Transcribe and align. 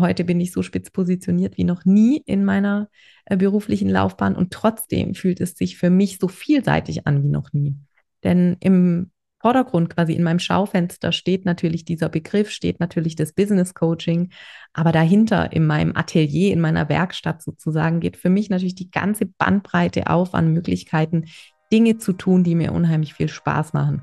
heute 0.00 0.24
bin 0.24 0.40
ich 0.40 0.52
so 0.52 0.62
spitz 0.62 0.90
positioniert 0.90 1.56
wie 1.56 1.64
noch 1.64 1.84
nie 1.84 2.22
in 2.26 2.44
meiner 2.44 2.88
äh, 3.26 3.36
beruflichen 3.36 3.88
Laufbahn 3.88 4.36
und 4.36 4.52
trotzdem 4.52 5.14
fühlt 5.14 5.40
es 5.40 5.52
sich 5.52 5.76
für 5.76 5.90
mich 5.90 6.18
so 6.18 6.28
vielseitig 6.28 7.06
an 7.06 7.22
wie 7.22 7.28
noch 7.28 7.52
nie. 7.52 7.76
Denn 8.24 8.56
im 8.60 9.10
Vordergrund, 9.40 9.88
quasi 9.88 10.12
in 10.12 10.22
meinem 10.22 10.38
Schaufenster 10.38 11.12
steht 11.12 11.46
natürlich 11.46 11.86
dieser 11.86 12.10
Begriff, 12.10 12.50
steht 12.50 12.78
natürlich 12.78 13.16
das 13.16 13.32
Business 13.32 13.72
Coaching, 13.72 14.30
aber 14.74 14.92
dahinter 14.92 15.52
in 15.52 15.66
meinem 15.66 15.96
Atelier, 15.96 16.52
in 16.52 16.60
meiner 16.60 16.90
Werkstatt 16.90 17.42
sozusagen, 17.42 18.00
geht 18.00 18.18
für 18.18 18.28
mich 18.28 18.50
natürlich 18.50 18.74
die 18.74 18.90
ganze 18.90 19.24
Bandbreite 19.24 20.08
auf 20.08 20.34
an 20.34 20.52
Möglichkeiten, 20.52 21.24
Dinge 21.72 21.96
zu 21.96 22.12
tun, 22.12 22.44
die 22.44 22.54
mir 22.54 22.72
unheimlich 22.72 23.14
viel 23.14 23.28
Spaß 23.28 23.72
machen. 23.72 24.02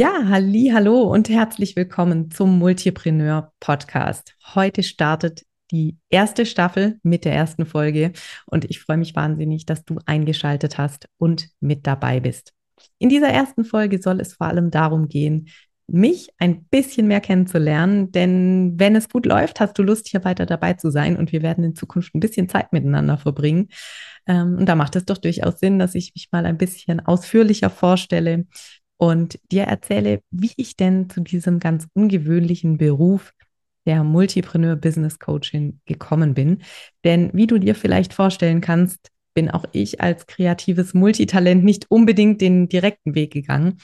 Ja, 0.00 0.28
halli, 0.28 0.70
hallo 0.72 1.02
und 1.02 1.28
herzlich 1.28 1.76
willkommen 1.76 2.30
zum 2.30 2.58
Multipreneur 2.58 3.52
Podcast. 3.60 4.34
Heute 4.54 4.82
startet 4.82 5.44
die 5.70 5.98
erste 6.08 6.46
Staffel 6.46 6.98
mit 7.02 7.26
der 7.26 7.34
ersten 7.34 7.66
Folge 7.66 8.12
und 8.46 8.64
ich 8.64 8.80
freue 8.80 8.96
mich 8.96 9.14
wahnsinnig, 9.14 9.66
dass 9.66 9.84
du 9.84 9.98
eingeschaltet 10.06 10.78
hast 10.78 11.06
und 11.18 11.50
mit 11.60 11.86
dabei 11.86 12.18
bist. 12.18 12.54
In 12.98 13.10
dieser 13.10 13.28
ersten 13.28 13.62
Folge 13.62 14.00
soll 14.00 14.20
es 14.20 14.32
vor 14.32 14.46
allem 14.46 14.70
darum 14.70 15.06
gehen, 15.06 15.50
mich 15.86 16.30
ein 16.38 16.64
bisschen 16.64 17.06
mehr 17.06 17.20
kennenzulernen, 17.20 18.10
denn 18.10 18.78
wenn 18.78 18.96
es 18.96 19.10
gut 19.10 19.26
läuft, 19.26 19.60
hast 19.60 19.78
du 19.78 19.82
Lust, 19.82 20.08
hier 20.08 20.24
weiter 20.24 20.46
dabei 20.46 20.74
zu 20.74 20.90
sein 20.90 21.18
und 21.18 21.30
wir 21.30 21.42
werden 21.42 21.62
in 21.62 21.74
Zukunft 21.74 22.14
ein 22.14 22.20
bisschen 22.20 22.48
Zeit 22.48 22.72
miteinander 22.72 23.18
verbringen. 23.18 23.68
Ähm, 24.26 24.56
und 24.60 24.66
da 24.66 24.76
macht 24.76 24.96
es 24.96 25.04
doch 25.04 25.18
durchaus 25.18 25.60
Sinn, 25.60 25.78
dass 25.78 25.94
ich 25.94 26.12
mich 26.14 26.28
mal 26.30 26.46
ein 26.46 26.56
bisschen 26.56 27.00
ausführlicher 27.00 27.68
vorstelle 27.68 28.46
und 29.00 29.38
dir 29.50 29.64
erzähle, 29.64 30.20
wie 30.30 30.52
ich 30.56 30.76
denn 30.76 31.08
zu 31.08 31.20
diesem 31.20 31.58
ganz 31.58 31.86
ungewöhnlichen 31.94 32.78
Beruf 32.78 33.32
der 33.86 34.04
Multipreneur 34.04 34.76
Business 34.76 35.18
Coaching 35.18 35.80
gekommen 35.86 36.34
bin. 36.34 36.62
Denn 37.04 37.30
wie 37.32 37.46
du 37.46 37.58
dir 37.58 37.74
vielleicht 37.74 38.12
vorstellen 38.12 38.60
kannst, 38.60 39.08
bin 39.34 39.50
auch 39.50 39.64
ich 39.72 40.00
als 40.00 40.26
kreatives 40.26 40.92
Multitalent 40.92 41.64
nicht 41.64 41.86
unbedingt 41.88 42.40
den 42.40 42.68
direkten 42.68 43.14
Weg 43.14 43.32
gegangen, 43.32 43.78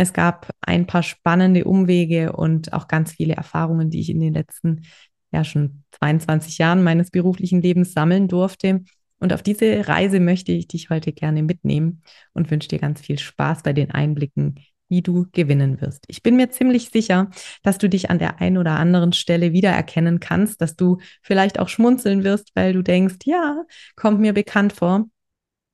es 0.00 0.14
gab 0.14 0.50
ein 0.62 0.86
paar 0.86 1.02
spannende 1.02 1.64
Umwege 1.64 2.32
und 2.32 2.72
auch 2.72 2.88
ganz 2.88 3.12
viele 3.12 3.34
Erfahrungen, 3.34 3.90
die 3.90 4.00
ich 4.00 4.08
in 4.08 4.20
den 4.20 4.32
letzten, 4.32 4.86
ja 5.30 5.44
schon 5.44 5.84
22 5.92 6.56
Jahren 6.56 6.82
meines 6.82 7.10
beruflichen 7.10 7.60
Lebens 7.60 7.92
sammeln 7.92 8.26
durfte. 8.26 8.82
Und 9.20 9.32
auf 9.32 9.42
diese 9.42 9.86
Reise 9.86 10.18
möchte 10.18 10.52
ich 10.52 10.66
dich 10.66 10.90
heute 10.90 11.12
gerne 11.12 11.42
mitnehmen 11.42 12.02
und 12.32 12.50
wünsche 12.50 12.68
dir 12.68 12.78
ganz 12.78 13.00
viel 13.00 13.18
Spaß 13.18 13.62
bei 13.62 13.72
den 13.72 13.90
Einblicken, 13.90 14.56
die 14.88 15.02
du 15.02 15.26
gewinnen 15.32 15.80
wirst. 15.80 16.04
Ich 16.08 16.22
bin 16.22 16.36
mir 16.36 16.50
ziemlich 16.50 16.90
sicher, 16.90 17.30
dass 17.62 17.78
du 17.78 17.88
dich 17.88 18.10
an 18.10 18.18
der 18.18 18.40
einen 18.40 18.58
oder 18.58 18.72
anderen 18.72 19.12
Stelle 19.12 19.52
wiedererkennen 19.52 20.20
kannst, 20.20 20.60
dass 20.60 20.74
du 20.74 20.98
vielleicht 21.22 21.60
auch 21.60 21.68
schmunzeln 21.68 22.24
wirst, 22.24 22.50
weil 22.54 22.72
du 22.72 22.82
denkst, 22.82 23.18
ja, 23.24 23.64
kommt 23.94 24.20
mir 24.20 24.32
bekannt 24.32 24.72
vor. 24.72 25.06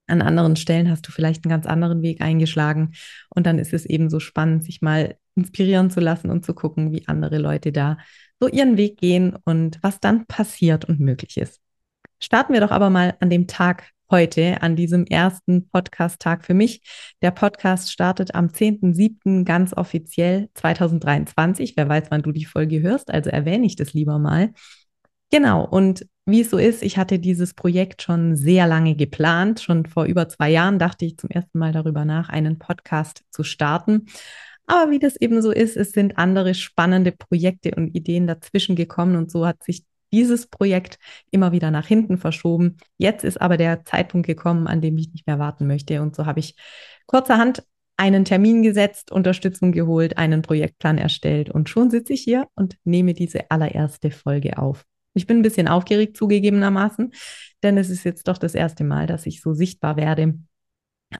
An 0.08 0.22
anderen 0.22 0.56
Stellen 0.56 0.90
hast 0.90 1.06
du 1.08 1.12
vielleicht 1.12 1.44
einen 1.44 1.50
ganz 1.50 1.66
anderen 1.66 2.02
Weg 2.02 2.20
eingeschlagen. 2.20 2.92
Und 3.30 3.46
dann 3.46 3.58
ist 3.58 3.72
es 3.72 3.86
eben 3.86 4.10
so 4.10 4.20
spannend, 4.20 4.64
sich 4.64 4.82
mal 4.82 5.16
inspirieren 5.34 5.90
zu 5.90 6.00
lassen 6.00 6.30
und 6.30 6.44
zu 6.44 6.54
gucken, 6.54 6.92
wie 6.92 7.08
andere 7.08 7.38
Leute 7.38 7.72
da 7.72 7.98
so 8.38 8.48
ihren 8.48 8.76
Weg 8.76 8.98
gehen 8.98 9.36
und 9.44 9.78
was 9.82 9.98
dann 9.98 10.26
passiert 10.26 10.84
und 10.84 11.00
möglich 11.00 11.36
ist. 11.38 11.60
Starten 12.18 12.52
wir 12.52 12.60
doch 12.60 12.70
aber 12.70 12.90
mal 12.90 13.16
an 13.20 13.30
dem 13.30 13.46
Tag 13.46 13.90
heute, 14.10 14.62
an 14.62 14.76
diesem 14.76 15.04
ersten 15.04 15.68
Podcast-Tag 15.68 16.44
für 16.44 16.54
mich. 16.54 16.80
Der 17.22 17.30
Podcast 17.30 17.92
startet 17.92 18.34
am 18.34 18.46
10.07. 18.46 19.44
ganz 19.44 19.72
offiziell 19.74 20.48
2023. 20.54 21.76
Wer 21.76 21.88
weiß, 21.88 22.04
wann 22.10 22.22
du 22.22 22.32
die 22.32 22.44
Folge 22.44 22.80
hörst, 22.80 23.10
also 23.10 23.30
erwähne 23.30 23.66
ich 23.66 23.76
das 23.76 23.92
lieber 23.92 24.18
mal. 24.18 24.52
Genau, 25.30 25.66
und 25.66 26.06
wie 26.24 26.40
es 26.40 26.50
so 26.50 26.58
ist, 26.58 26.82
ich 26.82 26.98
hatte 26.98 27.18
dieses 27.18 27.54
Projekt 27.54 28.02
schon 28.02 28.36
sehr 28.36 28.66
lange 28.66 28.94
geplant. 28.94 29.60
Schon 29.60 29.86
vor 29.86 30.04
über 30.04 30.28
zwei 30.28 30.50
Jahren 30.50 30.78
dachte 30.78 31.04
ich 31.04 31.18
zum 31.18 31.30
ersten 31.30 31.58
Mal 31.58 31.72
darüber 31.72 32.04
nach, 32.04 32.28
einen 32.28 32.58
Podcast 32.58 33.22
zu 33.30 33.42
starten. 33.42 34.06
Aber 34.66 34.90
wie 34.90 34.98
das 34.98 35.16
eben 35.16 35.42
so 35.42 35.50
ist, 35.50 35.76
es 35.76 35.92
sind 35.92 36.18
andere 36.18 36.54
spannende 36.54 37.12
Projekte 37.12 37.72
und 37.76 37.94
Ideen 37.94 38.26
dazwischen 38.26 38.74
gekommen 38.76 39.16
und 39.16 39.30
so 39.30 39.46
hat 39.46 39.62
sich 39.62 39.84
dieses 40.12 40.46
Projekt 40.46 40.98
immer 41.30 41.52
wieder 41.52 41.70
nach 41.70 41.86
hinten 41.86 42.18
verschoben. 42.18 42.76
Jetzt 42.98 43.24
ist 43.24 43.40
aber 43.40 43.56
der 43.56 43.84
Zeitpunkt 43.84 44.26
gekommen, 44.26 44.66
an 44.66 44.80
dem 44.80 44.96
ich 44.98 45.12
nicht 45.12 45.26
mehr 45.26 45.38
warten 45.38 45.66
möchte. 45.66 46.02
Und 46.02 46.16
so 46.16 46.26
habe 46.26 46.40
ich 46.40 46.54
kurzerhand 47.06 47.64
einen 47.96 48.24
Termin 48.24 48.62
gesetzt, 48.62 49.10
Unterstützung 49.10 49.72
geholt, 49.72 50.18
einen 50.18 50.42
Projektplan 50.42 50.98
erstellt 50.98 51.50
und 51.50 51.68
schon 51.68 51.90
sitze 51.90 52.12
ich 52.12 52.22
hier 52.22 52.46
und 52.54 52.76
nehme 52.84 53.14
diese 53.14 53.50
allererste 53.50 54.10
Folge 54.10 54.58
auf. 54.58 54.84
Ich 55.14 55.26
bin 55.26 55.38
ein 55.38 55.42
bisschen 55.42 55.66
aufgeregt 55.66 56.16
zugegebenermaßen, 56.16 57.12
denn 57.62 57.78
es 57.78 57.88
ist 57.88 58.04
jetzt 58.04 58.28
doch 58.28 58.36
das 58.36 58.54
erste 58.54 58.84
Mal, 58.84 59.06
dass 59.06 59.24
ich 59.24 59.40
so 59.40 59.54
sichtbar 59.54 59.96
werde 59.96 60.34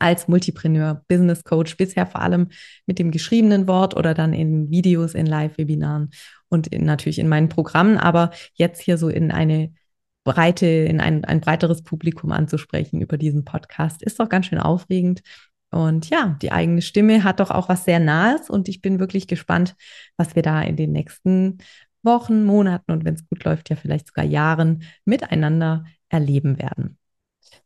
als 0.01 0.29
Multipreneur, 0.29 1.03
Business 1.09 1.45
Coach, 1.45 1.77
bisher 1.77 2.07
vor 2.07 2.23
allem 2.23 2.49
mit 2.87 2.99
dem 2.99 3.11
geschriebenen 3.11 3.67
Wort 3.69 3.97
oder 3.97 4.15
dann 4.15 4.33
in 4.33 4.71
Videos, 4.71 5.15
in 5.15 5.27
Live-Webinaren 5.27 6.11
und 6.49 6.69
in, 6.69 6.84
natürlich 6.84 7.19
in 7.19 7.29
meinen 7.29 7.49
Programmen, 7.49 7.99
aber 7.99 8.31
jetzt 8.55 8.81
hier 8.83 8.99
so 8.99 9.09
in 9.09 9.31
eine 9.31 9.73
breite, 10.25 10.67
in 10.67 11.01
ein, 11.01 11.25
ein 11.25 11.41
breiteres 11.41 11.83
Publikum 11.83 12.33
anzusprechen 12.33 13.01
über 13.01 13.17
diesen 13.17 13.45
Podcast, 13.45 14.03
ist 14.03 14.19
doch 14.19 14.29
ganz 14.29 14.47
schön 14.47 14.59
aufregend. 14.59 15.23
Und 15.71 16.11
ja, 16.11 16.37
die 16.43 16.53
eigene 16.53 16.83
Stimme 16.83 17.25
hat 17.25 17.41
doch 17.41 17.51
auch 17.51 17.69
was 17.69 17.84
sehr 17.84 18.01
Nahes 18.01 18.51
und 18.51 18.69
ich 18.69 18.81
bin 18.81 18.99
wirklich 18.99 19.27
gespannt, 19.27 19.77
was 20.17 20.34
wir 20.34 20.43
da 20.43 20.63
in 20.63 20.77
den 20.77 20.93
nächsten 20.93 21.59
Wochen, 22.03 22.45
Monaten 22.45 22.93
und 22.93 23.05
wenn 23.05 23.15
es 23.15 23.28
gut 23.28 23.45
läuft, 23.45 23.69
ja 23.71 23.77
vielleicht 23.77 24.09
sogar 24.09 24.25
Jahren 24.25 24.84
miteinander 25.05 25.84
erleben 26.09 26.59
werden. 26.59 26.99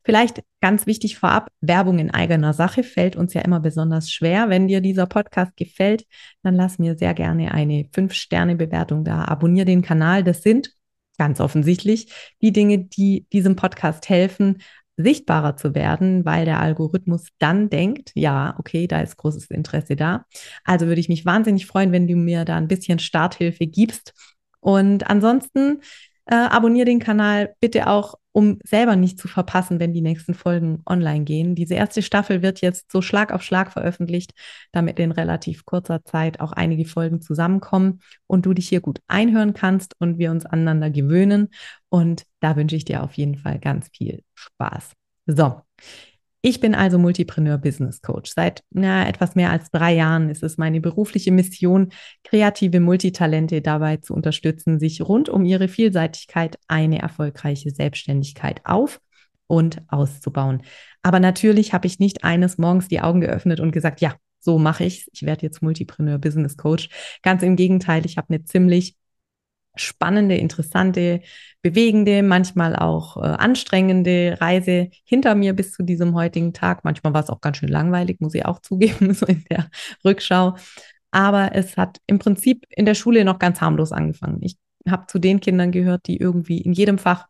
Vielleicht 0.02 0.42
ganz 0.60 0.86
wichtig 0.86 1.18
vorab, 1.18 1.50
Werbung 1.60 1.98
in 1.98 2.10
eigener 2.10 2.52
Sache 2.52 2.82
fällt 2.82 3.16
uns 3.16 3.34
ja 3.34 3.42
immer 3.42 3.60
besonders 3.60 4.10
schwer. 4.10 4.48
Wenn 4.48 4.68
dir 4.68 4.80
dieser 4.80 5.06
Podcast 5.06 5.56
gefällt, 5.56 6.06
dann 6.42 6.54
lass 6.54 6.78
mir 6.78 6.96
sehr 6.96 7.14
gerne 7.14 7.52
eine 7.52 7.84
5-Sterne-Bewertung 7.92 9.04
da. 9.04 9.24
Abonniere 9.24 9.66
den 9.66 9.82
Kanal. 9.82 10.24
Das 10.24 10.42
sind 10.42 10.72
ganz 11.18 11.40
offensichtlich 11.40 12.12
die 12.40 12.52
Dinge, 12.52 12.78
die 12.78 13.26
diesem 13.30 13.56
Podcast 13.56 14.08
helfen, 14.08 14.62
sichtbarer 14.96 15.56
zu 15.56 15.74
werden, 15.74 16.24
weil 16.24 16.44
der 16.44 16.60
Algorithmus 16.60 17.28
dann 17.38 17.68
denkt, 17.68 18.12
ja, 18.14 18.54
okay, 18.58 18.86
da 18.86 19.00
ist 19.00 19.16
großes 19.16 19.50
Interesse 19.50 19.96
da. 19.96 20.24
Also 20.64 20.86
würde 20.86 21.00
ich 21.00 21.08
mich 21.08 21.26
wahnsinnig 21.26 21.66
freuen, 21.66 21.92
wenn 21.92 22.06
du 22.06 22.16
mir 22.16 22.44
da 22.44 22.56
ein 22.56 22.68
bisschen 22.68 22.98
Starthilfe 22.98 23.66
gibst. 23.66 24.14
Und 24.60 25.08
ansonsten 25.08 25.80
äh, 26.30 26.34
abonniere 26.34 26.84
den 26.86 27.00
Kanal 27.00 27.54
bitte 27.60 27.88
auch, 27.88 28.14
um 28.32 28.58
selber 28.64 28.94
nicht 28.94 29.18
zu 29.18 29.26
verpassen, 29.26 29.80
wenn 29.80 29.92
die 29.92 30.00
nächsten 30.00 30.34
Folgen 30.34 30.82
online 30.86 31.24
gehen. 31.24 31.56
Diese 31.56 31.74
erste 31.74 32.02
Staffel 32.02 32.42
wird 32.42 32.60
jetzt 32.60 32.92
so 32.92 33.02
Schlag 33.02 33.32
auf 33.32 33.42
Schlag 33.42 33.72
veröffentlicht, 33.72 34.32
damit 34.70 35.00
in 35.00 35.10
relativ 35.10 35.64
kurzer 35.64 36.04
Zeit 36.04 36.38
auch 36.38 36.52
einige 36.52 36.84
Folgen 36.84 37.20
zusammenkommen 37.20 38.00
und 38.28 38.46
du 38.46 38.54
dich 38.54 38.68
hier 38.68 38.80
gut 38.80 39.00
einhören 39.08 39.52
kannst 39.52 39.96
und 39.98 40.18
wir 40.18 40.30
uns 40.30 40.46
aneinander 40.46 40.90
gewöhnen. 40.90 41.48
Und 41.88 42.24
da 42.38 42.54
wünsche 42.54 42.76
ich 42.76 42.84
dir 42.84 43.02
auf 43.02 43.14
jeden 43.14 43.36
Fall 43.36 43.58
ganz 43.58 43.88
viel 43.92 44.22
Spaß. 44.34 44.92
So, 45.26 45.62
ich 46.42 46.60
bin 46.60 46.74
also 46.74 46.98
Multipreneur 46.98 47.58
Business 47.58 48.00
Coach. 48.00 48.32
Seit 48.34 48.62
na, 48.70 49.06
etwas 49.06 49.34
mehr 49.34 49.50
als 49.50 49.70
drei 49.70 49.94
Jahren 49.94 50.30
ist 50.30 50.42
es 50.42 50.56
meine 50.56 50.80
berufliche 50.80 51.32
Mission, 51.32 51.90
kreative 52.24 52.80
Multitalente 52.80 53.60
dabei 53.60 53.98
zu 53.98 54.14
unterstützen, 54.14 54.78
sich 54.78 55.02
rund 55.02 55.28
um 55.28 55.44
ihre 55.44 55.68
Vielseitigkeit 55.68 56.58
eine 56.66 57.00
erfolgreiche 57.00 57.70
Selbstständigkeit 57.70 58.60
auf 58.64 59.00
und 59.46 59.82
auszubauen. 59.88 60.62
Aber 61.02 61.20
natürlich 61.20 61.74
habe 61.74 61.86
ich 61.86 61.98
nicht 61.98 62.24
eines 62.24 62.56
Morgens 62.56 62.88
die 62.88 63.00
Augen 63.00 63.20
geöffnet 63.20 63.60
und 63.60 63.72
gesagt, 63.72 64.00
ja, 64.00 64.14
so 64.38 64.58
mache 64.58 64.84
ich 64.84 65.02
es. 65.02 65.08
Ich 65.12 65.22
werde 65.22 65.42
jetzt 65.42 65.60
Multipreneur 65.60 66.18
Business 66.18 66.56
Coach. 66.56 66.88
Ganz 67.22 67.42
im 67.42 67.56
Gegenteil, 67.56 68.06
ich 68.06 68.16
habe 68.16 68.32
eine 68.32 68.44
ziemlich 68.44 68.96
spannende, 69.76 70.36
interessante, 70.36 71.20
bewegende, 71.62 72.22
manchmal 72.22 72.76
auch 72.76 73.16
äh, 73.16 73.20
anstrengende 73.20 74.38
Reise 74.40 74.90
hinter 75.04 75.34
mir 75.34 75.54
bis 75.54 75.72
zu 75.72 75.82
diesem 75.82 76.14
heutigen 76.14 76.52
Tag. 76.52 76.84
Manchmal 76.84 77.14
war 77.14 77.22
es 77.22 77.30
auch 77.30 77.40
ganz 77.40 77.58
schön 77.58 77.68
langweilig, 77.68 78.20
muss 78.20 78.34
ich 78.34 78.44
auch 78.44 78.58
zugeben, 78.62 79.14
so 79.14 79.26
in 79.26 79.44
der 79.50 79.68
Rückschau. 80.04 80.56
Aber 81.10 81.54
es 81.54 81.76
hat 81.76 81.98
im 82.06 82.18
Prinzip 82.18 82.64
in 82.70 82.86
der 82.86 82.94
Schule 82.94 83.24
noch 83.24 83.38
ganz 83.38 83.60
harmlos 83.60 83.92
angefangen. 83.92 84.38
Ich 84.42 84.56
habe 84.88 85.06
zu 85.06 85.18
den 85.18 85.40
Kindern 85.40 85.72
gehört, 85.72 86.06
die 86.06 86.16
irgendwie 86.16 86.58
in 86.58 86.72
jedem 86.72 86.98
Fach 86.98 87.26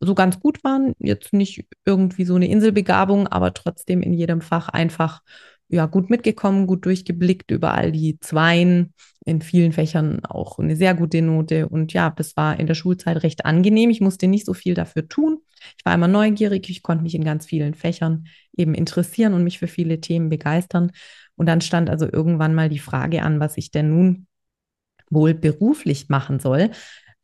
so 0.00 0.14
ganz 0.14 0.40
gut 0.40 0.62
waren. 0.64 0.94
Jetzt 0.98 1.32
nicht 1.32 1.66
irgendwie 1.84 2.24
so 2.24 2.36
eine 2.36 2.48
Inselbegabung, 2.48 3.26
aber 3.26 3.54
trotzdem 3.54 4.02
in 4.02 4.12
jedem 4.12 4.40
Fach 4.40 4.68
einfach 4.68 5.22
ja 5.68 5.86
gut 5.86 6.10
mitgekommen, 6.10 6.66
gut 6.66 6.84
durchgeblickt 6.84 7.50
über 7.50 7.74
all 7.74 7.92
die 7.92 8.18
Zweien, 8.20 8.94
in 9.24 9.42
vielen 9.42 9.72
Fächern 9.72 10.24
auch 10.24 10.60
eine 10.60 10.76
sehr 10.76 10.94
gute 10.94 11.20
Note. 11.20 11.68
Und 11.68 11.92
ja, 11.92 12.10
das 12.10 12.36
war 12.36 12.60
in 12.60 12.68
der 12.68 12.74
Schulzeit 12.74 13.22
recht 13.24 13.44
angenehm. 13.44 13.90
Ich 13.90 14.00
musste 14.00 14.28
nicht 14.28 14.46
so 14.46 14.54
viel 14.54 14.74
dafür 14.74 15.08
tun. 15.08 15.40
Ich 15.76 15.84
war 15.84 15.94
immer 15.94 16.06
neugierig, 16.06 16.70
ich 16.70 16.82
konnte 16.84 17.02
mich 17.02 17.16
in 17.16 17.24
ganz 17.24 17.44
vielen 17.44 17.74
Fächern 17.74 18.28
eben 18.56 18.74
interessieren 18.74 19.34
und 19.34 19.42
mich 19.42 19.58
für 19.58 19.66
viele 19.66 20.00
Themen 20.00 20.28
begeistern. 20.28 20.92
Und 21.34 21.46
dann 21.46 21.60
stand 21.60 21.90
also 21.90 22.06
irgendwann 22.10 22.54
mal 22.54 22.68
die 22.68 22.78
Frage 22.78 23.22
an, 23.22 23.40
was 23.40 23.56
ich 23.56 23.72
denn 23.72 23.90
nun 23.90 24.26
wohl 25.10 25.34
beruflich 25.34 26.08
machen 26.08 26.38
soll, 26.38 26.70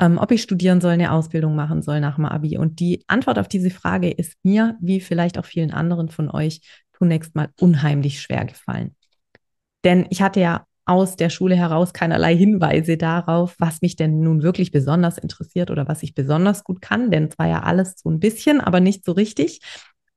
ähm, 0.00 0.18
ob 0.18 0.32
ich 0.32 0.42
studieren 0.42 0.80
soll, 0.80 0.92
eine 0.92 1.12
Ausbildung 1.12 1.54
machen 1.54 1.82
soll 1.82 2.00
nach 2.00 2.16
dem 2.16 2.24
Abi. 2.24 2.58
Und 2.58 2.80
die 2.80 3.04
Antwort 3.06 3.38
auf 3.38 3.46
diese 3.46 3.70
Frage 3.70 4.10
ist 4.10 4.36
mir, 4.42 4.76
wie 4.80 5.00
vielleicht 5.00 5.38
auch 5.38 5.44
vielen 5.44 5.70
anderen 5.70 6.08
von 6.08 6.28
euch, 6.28 6.60
zunächst 6.96 7.34
mal 7.34 7.48
unheimlich 7.60 8.20
schwer 8.20 8.44
gefallen. 8.44 8.94
Denn 9.84 10.06
ich 10.10 10.22
hatte 10.22 10.40
ja 10.40 10.66
aus 10.84 11.16
der 11.16 11.30
Schule 11.30 11.54
heraus 11.54 11.92
keinerlei 11.92 12.36
Hinweise 12.36 12.96
darauf, 12.96 13.54
was 13.58 13.82
mich 13.82 13.96
denn 13.96 14.20
nun 14.20 14.42
wirklich 14.42 14.72
besonders 14.72 15.16
interessiert 15.16 15.70
oder 15.70 15.86
was 15.86 16.02
ich 16.02 16.14
besonders 16.14 16.64
gut 16.64 16.82
kann, 16.82 17.10
denn 17.10 17.28
es 17.28 17.38
war 17.38 17.46
ja 17.46 17.62
alles 17.62 17.94
so 17.96 18.10
ein 18.10 18.18
bisschen, 18.18 18.60
aber 18.60 18.80
nicht 18.80 19.04
so 19.04 19.12
richtig. 19.12 19.60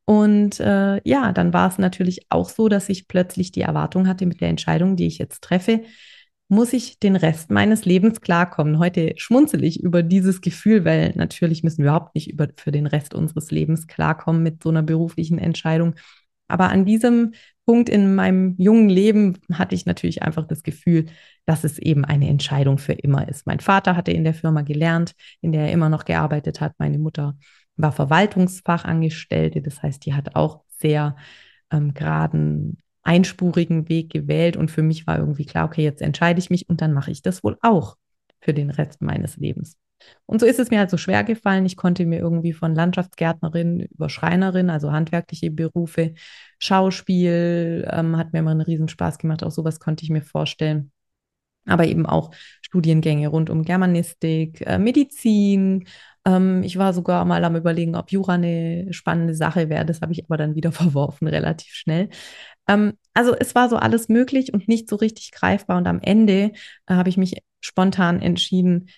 Und 0.06 0.60
äh, 0.60 1.02
ja, 1.08 1.32
dann 1.32 1.54
war 1.54 1.70
es 1.70 1.78
natürlich 1.78 2.28
auch 2.30 2.50
so, 2.50 2.68
dass 2.68 2.90
ich 2.90 3.08
plötzlich 3.08 3.52
die 3.52 3.62
Erwartung 3.62 4.08
hatte 4.08 4.26
mit 4.26 4.42
der 4.42 4.50
Entscheidung, 4.50 4.96
die 4.96 5.08
ich 5.08 5.18
jetzt 5.18 5.44
treffe, 5.44 5.82
muss 6.48 6.74
ich 6.74 7.00
den 7.00 7.16
Rest 7.16 7.50
meines 7.50 7.86
Lebens 7.86 8.22
klarkommen. 8.22 8.78
Heute 8.78 9.14
schmunzel 9.18 9.64
ich 9.64 9.82
über 9.82 10.04
dieses 10.04 10.42
Gefühl, 10.42 10.86
weil 10.86 11.14
natürlich 11.16 11.64
müssen 11.64 11.80
wir 11.80 11.86
überhaupt 11.86 12.14
nicht 12.14 12.30
über, 12.30 12.48
für 12.56 12.72
den 12.72 12.86
Rest 12.86 13.16
unseres 13.16 13.50
Lebens 13.50 13.88
klarkommen 13.88 14.44
mit 14.44 14.62
so 14.62 14.70
einer 14.70 14.84
beruflichen 14.84 15.40
Entscheidung. 15.40 15.96
Aber 16.48 16.70
an 16.70 16.86
diesem 16.86 17.34
Punkt 17.66 17.90
in 17.90 18.14
meinem 18.14 18.56
jungen 18.58 18.90
Leben 18.90 19.40
hatte 19.52 19.76
ich 19.76 19.86
natürlich 19.86 20.22
einfach 20.22 20.46
das 20.46 20.62
Gefühl, 20.64 21.06
dass 21.46 21.64
es 21.64 21.80
eben 21.80 22.06
eine 22.06 22.30
Entscheidung 22.30 22.78
für 22.78 22.94
immer 22.94 23.28
ist. 23.28 23.48
Mein 23.48 23.60
Vater 23.60 23.96
hatte 23.96 24.12
in 24.12 24.24
der 24.24 24.34
Firma 24.34 24.62
gelernt, 24.62 25.14
in 25.42 25.52
der 25.52 25.64
er 25.64 25.72
immer 25.72 25.90
noch 25.90 26.06
gearbeitet 26.06 26.62
hat. 26.62 26.74
Meine 26.78 27.00
Mutter 27.00 27.38
war 27.76 27.92
Verwaltungsfachangestellte, 27.92 29.62
das 29.62 29.82
heißt, 29.82 30.06
die 30.06 30.14
hat 30.14 30.36
auch 30.36 30.64
sehr 30.80 31.16
ähm, 31.72 31.94
geraden, 31.94 32.82
einspurigen 33.02 33.90
Weg 33.90 34.12
gewählt. 34.12 34.58
Und 34.58 34.72
für 34.72 34.84
mich 34.84 35.08
war 35.08 35.18
irgendwie 35.18 35.46
klar, 35.46 35.66
okay, 35.66 35.84
jetzt 35.84 36.02
entscheide 36.02 36.40
ich 36.40 36.50
mich 36.50 36.70
und 36.70 36.82
dann 36.82 36.94
mache 36.94 37.12
ich 37.12 37.22
das 37.22 37.44
wohl 37.44 37.58
auch 37.62 37.96
für 38.40 38.54
den 38.54 38.70
Rest 38.70 39.02
meines 39.02 39.38
Lebens. 39.38 39.78
Und 40.26 40.40
so 40.40 40.46
ist 40.46 40.60
es 40.60 40.72
mir 40.72 40.80
halt 40.80 40.90
so 40.90 40.98
schwer 40.98 41.24
gefallen. 41.24 41.66
Ich 41.66 41.78
konnte 41.78 42.06
mir 42.06 42.20
irgendwie 42.20 42.54
von 42.54 42.76
Landschaftsgärtnerin 42.76 43.82
über 43.82 44.10
Schreinerin, 44.10 44.70
also 44.70 44.92
handwerkliche 44.92 45.52
Berufe, 45.52 46.14
Schauspiel, 46.60 47.88
ähm, 47.92 48.18
hat 48.18 48.34
mir 48.34 48.40
immer 48.40 48.52
einen 48.52 48.62
Riesenspaß 48.62 49.18
gemacht. 49.18 49.44
Auch 49.44 49.52
sowas 49.52 49.80
konnte 49.80 50.04
ich 50.04 50.10
mir 50.10 50.22
vorstellen. 50.22 50.92
Aber 51.68 51.88
eben 51.88 52.06
auch 52.06 52.32
Studiengänge 52.62 53.28
rund 53.28 53.50
um 53.50 53.64
Germanistik, 53.64 54.62
äh, 54.62 54.78
Medizin. 54.78 55.88
Ähm, 56.26 56.62
ich 56.64 56.78
war 56.78 56.94
sogar 56.94 57.26
mal 57.26 57.44
am 57.44 57.56
Überlegen, 57.56 57.96
ob 57.96 58.12
Jura 58.12 58.34
eine 58.34 58.94
spannende 58.94 59.36
Sache 59.36 59.70
wäre. 59.70 59.86
Das 59.86 60.02
habe 60.02 60.12
ich 60.14 60.24
aber 60.26 60.38
dann 60.38 60.56
wieder 60.56 60.72
verworfen, 60.72 61.28
relativ 61.28 61.74
schnell. 61.74 62.10
Ähm, 62.68 62.94
also 63.14 63.36
es 63.36 63.56
war 63.56 63.70
so 63.70 63.78
alles 63.78 64.10
möglich 64.10 64.54
und 64.54 64.68
nicht 64.68 64.90
so 64.90 64.96
richtig 64.96 65.32
greifbar. 65.32 65.78
Und 65.78 65.88
am 65.88 66.00
Ende 66.02 66.52
äh, 66.88 66.94
habe 66.94 67.10
ich 67.10 67.18
mich 67.18 67.42
spontan 67.62 68.22
entschieden, 68.22 68.90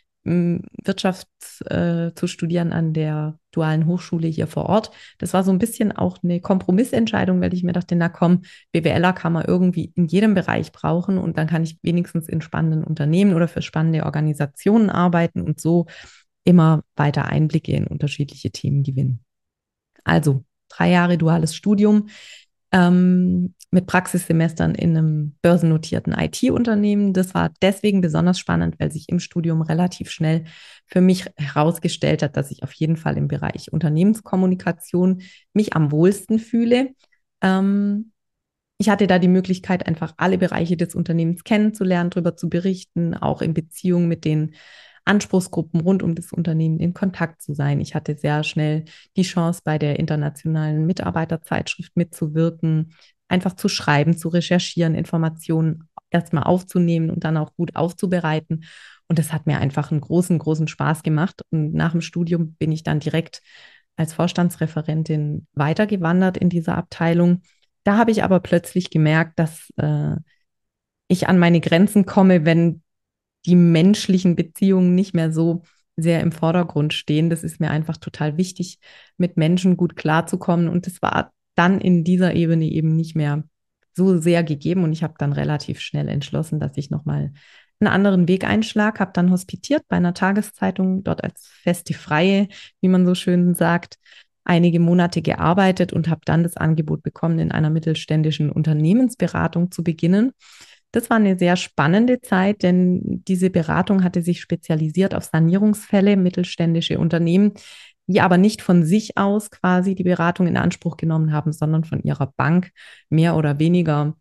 Wirtschaft 0.83 1.27
äh, 1.65 2.11
zu 2.13 2.27
studieren 2.27 2.73
an 2.73 2.93
der 2.93 3.39
dualen 3.51 3.85
Hochschule 3.85 4.27
hier 4.27 4.47
vor 4.47 4.67
Ort. 4.67 4.91
Das 5.17 5.33
war 5.33 5.43
so 5.43 5.51
ein 5.51 5.59
bisschen 5.59 5.91
auch 5.91 6.17
eine 6.23 6.41
Kompromissentscheidung, 6.41 7.41
weil 7.41 7.53
ich 7.53 7.63
mir 7.63 7.73
dachte, 7.73 7.95
na 7.95 8.09
komm, 8.09 8.43
BWLer 8.71 9.13
kann 9.13 9.33
man 9.33 9.45
irgendwie 9.45 9.91
in 9.95 10.05
jedem 10.05 10.33
Bereich 10.33 10.71
brauchen 10.71 11.17
und 11.17 11.37
dann 11.37 11.47
kann 11.47 11.63
ich 11.63 11.79
wenigstens 11.81 12.27
in 12.27 12.41
spannenden 12.41 12.83
Unternehmen 12.83 13.33
oder 13.33 13.47
für 13.47 13.61
spannende 13.61 14.03
Organisationen 14.05 14.89
arbeiten 14.89 15.41
und 15.41 15.59
so 15.59 15.85
immer 16.43 16.83
weiter 16.95 17.25
Einblicke 17.25 17.73
in 17.73 17.87
unterschiedliche 17.87 18.51
Themen 18.51 18.83
gewinnen. 18.83 19.23
Also 20.03 20.45
drei 20.69 20.91
Jahre 20.91 21.17
duales 21.17 21.55
Studium 21.55 22.09
ähm, 22.71 23.53
mit 23.71 23.85
Praxissemestern 23.85 24.75
in 24.75 24.97
einem 24.97 25.35
börsennotierten 25.41 26.13
IT-Unternehmen. 26.13 27.13
Das 27.13 27.33
war 27.33 27.51
deswegen 27.61 28.01
besonders 28.01 28.39
spannend, 28.39 28.75
weil 28.79 28.91
sich 28.91 29.09
im 29.09 29.19
Studium 29.19 29.61
relativ 29.61 30.09
schnell 30.09 30.45
für 30.85 31.01
mich 31.01 31.25
herausgestellt 31.35 32.23
hat, 32.23 32.37
dass 32.37 32.51
ich 32.51 32.63
auf 32.63 32.71
jeden 32.73 32.97
Fall 32.97 33.17
im 33.17 33.27
Bereich 33.27 33.71
Unternehmenskommunikation 33.71 35.21
mich 35.53 35.73
am 35.75 35.91
wohlsten 35.91 36.39
fühle. 36.39 36.91
Ähm, 37.41 38.11
ich 38.79 38.89
hatte 38.89 39.07
da 39.07 39.17
die 39.19 39.27
Möglichkeit, 39.27 39.87
einfach 39.87 40.13
alle 40.17 40.37
Bereiche 40.37 40.77
des 40.77 40.93
Unternehmens 40.93 41.43
kennenzulernen, 41.43 42.11
darüber 42.11 42.35
zu 42.35 42.47
berichten, 42.47 43.15
auch 43.15 43.41
in 43.41 43.53
Beziehung 43.53 44.07
mit 44.07 44.23
den 44.23 44.53
Anspruchsgruppen 45.07 45.81
rund 45.81 46.03
um 46.03 46.15
das 46.15 46.31
Unternehmen 46.31 46.79
in 46.79 46.93
Kontakt 46.93 47.41
zu 47.41 47.53
sein. 47.53 47.79
Ich 47.79 47.95
hatte 47.95 48.17
sehr 48.17 48.43
schnell 48.43 48.85
die 49.15 49.23
Chance, 49.23 49.61
bei 49.63 49.77
der 49.77 49.99
internationalen 49.99 50.85
Mitarbeiterzeitschrift 50.85 51.95
mitzuwirken, 51.95 52.93
einfach 53.27 53.55
zu 53.55 53.69
schreiben, 53.69 54.17
zu 54.17 54.29
recherchieren, 54.29 54.95
Informationen 54.95 55.89
erstmal 56.09 56.43
aufzunehmen 56.43 57.09
und 57.09 57.23
dann 57.23 57.37
auch 57.37 57.53
gut 57.55 57.75
aufzubereiten. 57.75 58.65
Und 59.07 59.19
das 59.19 59.33
hat 59.33 59.47
mir 59.47 59.59
einfach 59.59 59.91
einen 59.91 60.01
großen, 60.01 60.37
großen 60.37 60.67
Spaß 60.67 61.03
gemacht. 61.03 61.41
Und 61.49 61.73
nach 61.73 61.91
dem 61.91 62.01
Studium 62.01 62.53
bin 62.55 62.71
ich 62.71 62.83
dann 62.83 62.99
direkt 62.99 63.41
als 63.95 64.13
Vorstandsreferentin 64.13 65.47
weitergewandert 65.53 66.37
in 66.37 66.49
dieser 66.49 66.77
Abteilung. 66.77 67.41
Da 67.83 67.97
habe 67.97 68.11
ich 68.11 68.23
aber 68.23 68.39
plötzlich 68.39 68.89
gemerkt, 68.89 69.39
dass 69.39 69.71
äh, 69.77 70.15
ich 71.07 71.27
an 71.27 71.39
meine 71.39 71.61
Grenzen 71.61 72.05
komme, 72.05 72.45
wenn 72.45 72.83
die 73.47 73.55
menschlichen 73.55 74.35
Beziehungen 74.35 74.93
nicht 74.93 75.13
mehr 75.13 75.31
so 75.31 75.63
sehr 75.95 76.21
im 76.21 76.31
Vordergrund 76.31 76.93
stehen. 76.93 77.29
Das 77.29 77.43
ist 77.43 77.59
mir 77.59 77.71
einfach 77.71 77.97
total 77.97 78.37
wichtig, 78.37 78.79
mit 79.17 79.35
Menschen 79.37 79.77
gut 79.77 79.95
klarzukommen. 79.95 80.69
Und 80.69 80.85
das 80.85 81.01
war 81.01 81.31
dann 81.55 81.81
in 81.81 82.03
dieser 82.03 82.35
Ebene 82.35 82.65
eben 82.65 82.95
nicht 82.95 83.15
mehr 83.15 83.43
so 83.95 84.19
sehr 84.19 84.43
gegeben. 84.43 84.83
Und 84.83 84.93
ich 84.93 85.01
habe 85.01 85.15
dann 85.17 85.33
relativ 85.33 85.79
schnell 85.79 86.07
entschlossen, 86.07 86.59
dass 86.59 86.77
ich 86.77 86.91
nochmal 86.91 87.33
einen 87.79 87.87
anderen 87.87 88.27
Weg 88.27 88.43
einschlag, 88.43 88.99
habe 88.99 89.11
dann 89.13 89.31
hospitiert 89.31 89.83
bei 89.87 89.97
einer 89.97 90.13
Tageszeitung, 90.13 91.03
dort 91.03 91.23
als 91.23 91.47
feste 91.47 91.93
Freie, 91.93 92.47
wie 92.81 92.87
man 92.87 93.05
so 93.05 93.15
schön 93.15 93.53
sagt, 93.53 93.97
einige 94.43 94.79
Monate 94.79 95.21
gearbeitet 95.21 95.93
und 95.93 96.07
habe 96.09 96.21
dann 96.25 96.43
das 96.43 96.57
Angebot 96.57 97.03
bekommen, 97.03 97.39
in 97.39 97.51
einer 97.51 97.69
mittelständischen 97.69 98.51
Unternehmensberatung 98.51 99.71
zu 99.71 99.83
beginnen. 99.83 100.31
Das 100.97 101.11
war 101.11 101.17
eine 101.17 101.37
sehr 101.37 101.57
spannende 101.57 102.21
Zeit, 102.21 102.63
denn 102.63 103.21
diese 103.27 103.51
Beratung 103.51 104.03
hatte 104.03 104.23
sich 104.23 104.41
spezialisiert 104.41 105.13
auf 105.13 105.25
Sanierungsfälle, 105.25 106.17
mittelständische 106.17 106.97
Unternehmen, 106.97 107.53
die 108.07 108.19
aber 108.19 108.39
nicht 108.39 108.63
von 108.63 108.83
sich 108.83 109.15
aus 109.15 109.51
quasi 109.51 109.93
die 109.93 110.05
Beratung 110.05 110.47
in 110.47 110.57
Anspruch 110.57 110.97
genommen 110.97 111.31
haben, 111.31 111.53
sondern 111.53 111.83
von 111.83 112.01
ihrer 112.01 112.33
Bank 112.35 112.71
mehr 113.09 113.35
oder 113.35 113.59
weniger, 113.59 114.15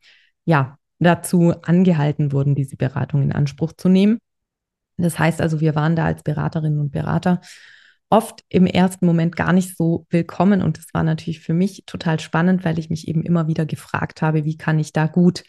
ja, 0.44 0.76
dazu 0.98 1.54
angehalten 1.62 2.30
wurden, 2.30 2.54
diese 2.54 2.76
Beratung 2.76 3.22
in 3.22 3.32
Anspruch 3.32 3.72
zu 3.72 3.88
nehmen. 3.88 4.18
Das 4.98 5.18
heißt 5.18 5.40
also, 5.40 5.62
wir 5.62 5.74
waren 5.74 5.96
da 5.96 6.04
als 6.04 6.22
Beraterinnen 6.24 6.78
und 6.78 6.90
Berater 6.90 7.40
oft 8.10 8.44
im 8.50 8.66
ersten 8.66 9.06
Moment 9.06 9.34
gar 9.34 9.54
nicht 9.54 9.78
so 9.78 10.04
willkommen. 10.10 10.60
Und 10.60 10.76
das 10.76 10.88
war 10.92 11.04
natürlich 11.04 11.40
für 11.40 11.54
mich 11.54 11.84
total 11.86 12.20
spannend, 12.20 12.66
weil 12.66 12.78
ich 12.78 12.90
mich 12.90 13.08
eben 13.08 13.22
immer 13.22 13.48
wieder 13.48 13.64
gefragt 13.64 14.20
habe, 14.20 14.44
wie 14.44 14.58
kann 14.58 14.78
ich 14.78 14.92
da 14.92 15.06
gut 15.06 15.42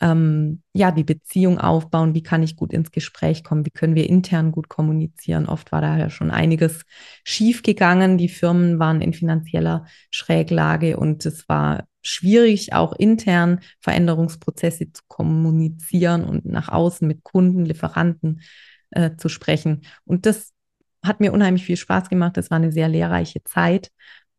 ähm, 0.00 0.62
ja, 0.72 0.90
die 0.90 1.04
Beziehung 1.04 1.58
aufbauen, 1.58 2.14
wie 2.14 2.22
kann 2.22 2.42
ich 2.42 2.56
gut 2.56 2.72
ins 2.72 2.90
Gespräch 2.90 3.44
kommen, 3.44 3.66
wie 3.66 3.70
können 3.70 3.94
wir 3.94 4.08
intern 4.08 4.50
gut 4.50 4.68
kommunizieren. 4.68 5.46
Oft 5.46 5.72
war 5.72 5.80
da 5.82 5.98
ja 5.98 6.08
schon 6.10 6.30
einiges 6.30 6.84
schiefgegangen. 7.24 8.16
Die 8.16 8.28
Firmen 8.28 8.78
waren 8.78 9.02
in 9.02 9.12
finanzieller 9.12 9.86
Schräglage 10.10 10.96
und 10.96 11.26
es 11.26 11.48
war 11.48 11.84
schwierig, 12.02 12.72
auch 12.72 12.94
intern 12.94 13.60
Veränderungsprozesse 13.80 14.90
zu 14.92 15.02
kommunizieren 15.06 16.24
und 16.24 16.46
nach 16.46 16.68
außen 16.68 17.06
mit 17.06 17.22
Kunden, 17.22 17.66
Lieferanten 17.66 18.40
äh, 18.90 19.16
zu 19.16 19.28
sprechen. 19.28 19.82
Und 20.04 20.24
das 20.24 20.52
hat 21.04 21.20
mir 21.20 21.32
unheimlich 21.32 21.64
viel 21.64 21.76
Spaß 21.76 22.08
gemacht. 22.08 22.36
Das 22.38 22.50
war 22.50 22.56
eine 22.56 22.72
sehr 22.72 22.88
lehrreiche 22.88 23.42
Zeit. 23.44 23.90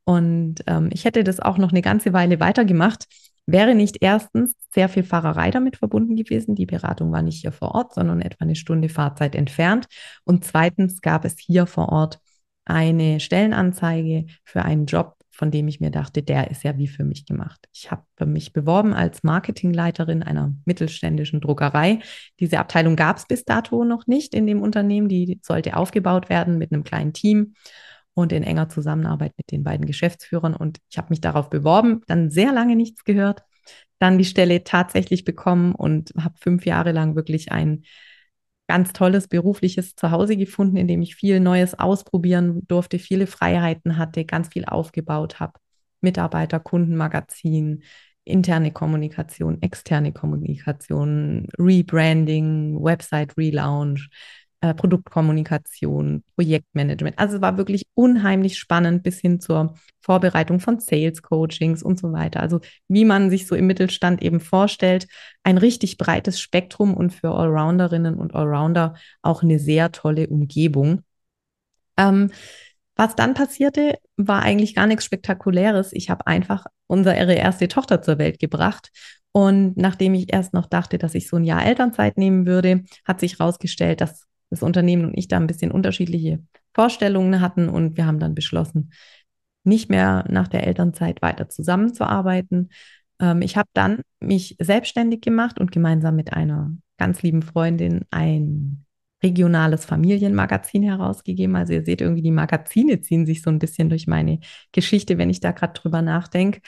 Und 0.06 0.64
ähm, 0.66 0.90
ich 0.92 1.06
hätte 1.06 1.24
das 1.24 1.40
auch 1.40 1.60
noch 1.60 1.72
eine 1.72 1.84
ganze 1.84 2.14
Weile 2.14 2.40
weitergemacht 2.40 3.06
wäre 3.46 3.76
nicht 3.76 3.98
erstens 4.02 4.56
sehr 4.74 4.90
viel 4.90 5.04
Fahrerei 5.04 5.52
damit 5.52 5.78
verbunden 5.78 6.16
gewesen. 6.16 6.56
Die 6.56 6.66
Beratung 6.66 7.12
war 7.12 7.22
nicht 7.22 7.42
hier 7.42 7.52
vor 7.52 7.76
Ort, 7.76 7.94
sondern 7.94 8.22
etwa 8.22 8.46
eine 8.46 8.56
Stunde 8.56 8.90
Fahrzeit 8.90 9.36
entfernt. 9.36 9.88
Und 10.24 10.46
zweitens 10.46 11.02
gab 11.02 11.26
es 11.26 11.36
hier 11.40 11.66
vor 11.66 11.90
Ort 11.90 12.20
eine 12.66 13.20
Stellenanzeige 13.20 14.26
für 14.44 14.64
einen 14.64 14.86
Job, 14.86 15.16
von 15.32 15.50
dem 15.50 15.68
ich 15.68 15.80
mir 15.80 15.92
dachte, 15.92 16.22
der 16.22 16.52
ist 16.52 16.64
ja 16.64 16.78
wie 16.78 16.88
für 16.88 17.04
mich 17.04 17.26
gemacht. 17.26 17.68
Ich 17.74 17.90
habe 17.90 18.26
mich 18.26 18.54
beworben 18.54 18.94
als 18.94 19.24
Marketingleiterin 19.24 20.24
einer 20.24 20.54
mittelständischen 20.66 21.42
Druckerei. 21.42 22.00
Diese 22.40 22.60
Abteilung 22.60 22.96
gab 22.96 23.18
es 23.18 23.26
bis 23.26 23.44
dato 23.44 23.84
noch 23.84 24.08
nicht 24.08 24.36
in 24.36 24.46
dem 24.46 24.62
Unternehmen. 24.62 25.08
Die 25.10 25.40
sollte 25.42 25.76
aufgebaut 25.76 26.30
werden 26.30 26.58
mit 26.58 26.72
einem 26.72 26.84
kleinen 26.84 27.14
Team. 27.14 27.56
Und 28.14 28.32
in 28.32 28.44
enger 28.44 28.70
Zusammenarbeit 28.70 29.34
mit 29.38 29.52
den 29.52 29.64
beiden 29.64 29.86
Geschäftsführern. 29.86 30.56
Und 30.56 30.80
ich 30.90 30.98
habe 30.98 31.10
mich 31.10 31.22
darauf 31.22 31.50
beworben, 31.50 32.02
dann 32.08 32.30
sehr 32.30 32.52
lange 32.52 32.76
nichts 32.76 33.04
gehört, 33.04 33.44
dann 34.00 34.18
die 34.18 34.26
Stelle 34.26 34.64
tatsächlich 34.64 35.24
bekommen 35.24 35.74
und 35.76 36.12
habe 36.18 36.36
fünf 36.40 36.66
Jahre 36.66 36.92
lang 36.92 37.16
wirklich 37.16 37.52
ein 37.52 37.84
ganz 38.68 38.94
tolles 38.94 39.28
berufliches 39.28 39.96
Zuhause 39.96 40.38
gefunden, 40.38 40.78
in 40.78 40.88
dem 40.88 41.02
ich 41.02 41.16
viel 41.16 41.40
Neues 41.40 41.78
ausprobieren 41.78 42.66
durfte, 42.68 43.00
viele 43.00 43.28
Freiheiten 43.28 43.98
hatte, 43.98 44.24
ganz 44.24 44.48
viel 44.50 44.66
aufgebaut 44.66 45.40
habe. 45.40 45.60
Mitarbeiter, 46.00 46.60
Kundenmagazin, 46.60 47.84
interne 48.24 48.72
Kommunikation, 48.72 49.62
externe 49.62 50.14
Kommunikation, 50.14 51.48
Rebranding, 51.58 52.82
Website 52.82 53.38
Relaunch, 53.38 54.10
äh, 54.62 54.74
Produktkommunikation, 54.74 56.24
Projektmanagement. 56.36 57.18
Also 57.20 57.38
es 57.38 57.42
war 57.42 57.58
wirklich 57.58 57.88
unheimlich 57.96 58.58
spannend 58.60 59.04
bis 59.04 59.20
hin 59.20 59.40
zur 59.40 59.76
Vorbereitung 60.02 60.60
von 60.60 60.80
Sales 60.80 61.22
Coachings 61.22 61.84
und 61.84 62.00
so 62.00 62.14
weiter. 62.14 62.40
Also 62.42 62.60
wie 62.88 63.06
man 63.06 63.30
sich 63.30 63.48
so 63.48 63.56
im 63.56 63.68
Mittelstand 63.68 64.22
eben 64.22 64.40
vorstellt, 64.40 65.08
ein 65.44 65.58
richtig 65.58 65.98
breites 65.98 66.40
Spektrum 66.40 66.94
und 66.94 67.12
für 67.12 67.32
Allrounderinnen 67.32 68.16
und 68.16 68.36
Allrounder 68.36 68.96
auch 69.22 69.44
eine 69.44 69.60
sehr 69.60 69.92
tolle 69.92 70.28
Umgebung. 70.28 71.02
Ähm, 71.98 72.32
was 72.96 73.16
dann 73.16 73.34
passierte, 73.34 73.98
war 74.18 74.44
eigentlich 74.44 74.76
gar 74.76 74.86
nichts 74.86 75.06
Spektakuläres. 75.06 75.92
Ich 75.94 76.12
habe 76.12 76.28
einfach 76.28 76.66
unsere 76.88 77.34
erste 77.34 77.68
Tochter 77.68 78.02
zur 78.02 78.20
Welt 78.20 78.40
gebracht. 78.40 78.92
Und 79.32 79.76
nachdem 79.78 80.14
ich 80.14 80.32
erst 80.32 80.54
noch 80.54 80.68
dachte, 80.68 80.98
dass 80.98 81.16
ich 81.16 81.28
so 81.28 81.38
ein 81.38 81.46
Jahr 81.46 81.66
Elternzeit 81.66 82.18
nehmen 82.18 82.46
würde, 82.46 82.84
hat 83.06 83.20
sich 83.20 83.40
herausgestellt, 83.40 84.02
dass 84.02 84.28
das 84.52 84.62
Unternehmen 84.62 85.06
und 85.06 85.18
ich 85.18 85.28
da 85.28 85.38
ein 85.38 85.48
bisschen 85.48 85.72
unterschiedliche 85.72 86.44
Vorstellungen 86.74 87.42
hatten. 87.42 87.70
Und 87.70 87.98
wir 87.98 88.06
haben 88.06 88.20
dann 88.20 88.36
beschlossen, 88.36 88.92
nicht 89.64 89.90
mehr 89.90 90.26
nach 90.30 90.48
der 90.48 90.68
Elternzeit 90.68 91.22
weiter 91.22 91.50
zusammenzuarbeiten. 91.50 92.70
Ähm, 93.20 93.42
ich 93.42 93.58
habe 93.58 93.70
dann 93.74 94.02
mich 94.20 94.56
selbstständig 94.60 95.22
gemacht 95.22 95.60
und 95.60 95.72
gemeinsam 95.72 96.16
mit 96.16 96.34
einer 96.34 96.72
ganz 96.98 97.24
lieben 97.24 97.42
Freundin 97.42 98.06
ein 98.12 98.86
regionales 99.24 99.86
Familienmagazin 99.86 100.84
herausgegeben. 100.84 101.56
Also 101.56 101.74
ihr 101.74 101.84
seht 101.84 102.02
irgendwie, 102.02 102.24
die 102.24 102.32
Magazine 102.32 103.02
ziehen 103.02 103.26
sich 103.26 103.42
so 103.42 103.50
ein 103.50 103.60
bisschen 103.60 103.90
durch 103.90 104.08
meine 104.08 104.40
Geschichte, 104.72 105.18
wenn 105.18 105.30
ich 105.30 105.40
da 105.40 105.52
gerade 105.52 105.74
drüber 105.74 106.02
nachdenke. 106.02 106.62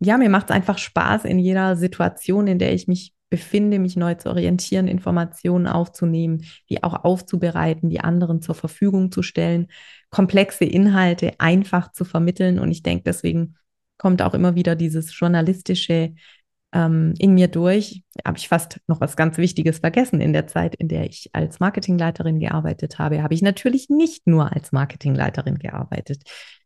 Ja, 0.00 0.18
mir 0.18 0.28
macht 0.28 0.50
es 0.50 0.56
einfach 0.56 0.78
Spaß 0.78 1.24
in 1.24 1.38
jeder 1.38 1.76
Situation, 1.76 2.48
in 2.48 2.58
der 2.58 2.74
ich 2.74 2.88
mich 2.88 3.14
befinde, 3.32 3.78
mich 3.78 3.96
neu 3.96 4.14
zu 4.14 4.28
orientieren, 4.28 4.88
Informationen 4.88 5.66
aufzunehmen, 5.66 6.44
die 6.68 6.84
auch 6.84 7.02
aufzubereiten, 7.02 7.88
die 7.88 8.00
anderen 8.00 8.42
zur 8.42 8.54
Verfügung 8.54 9.10
zu 9.10 9.22
stellen, 9.22 9.68
komplexe 10.10 10.66
Inhalte 10.66 11.32
einfach 11.38 11.92
zu 11.92 12.04
vermitteln. 12.04 12.58
Und 12.58 12.70
ich 12.70 12.82
denke, 12.82 13.04
deswegen 13.04 13.56
kommt 13.96 14.20
auch 14.20 14.34
immer 14.34 14.54
wieder 14.54 14.76
dieses 14.76 15.18
journalistische 15.18 16.14
ähm, 16.74 17.14
in 17.18 17.32
mir 17.32 17.48
durch. 17.48 18.02
Habe 18.22 18.36
ich 18.36 18.48
fast 18.48 18.80
noch 18.86 19.00
was 19.00 19.16
ganz 19.16 19.38
Wichtiges 19.38 19.78
vergessen 19.78 20.20
in 20.20 20.34
der 20.34 20.46
Zeit, 20.46 20.74
in 20.74 20.88
der 20.88 21.06
ich 21.06 21.30
als 21.32 21.58
Marketingleiterin 21.58 22.38
gearbeitet 22.38 22.98
habe. 22.98 23.22
Habe 23.22 23.32
ich 23.32 23.40
natürlich 23.40 23.88
nicht 23.88 24.26
nur 24.26 24.52
als 24.52 24.72
Marketingleiterin 24.72 25.58
gearbeitet. 25.58 26.24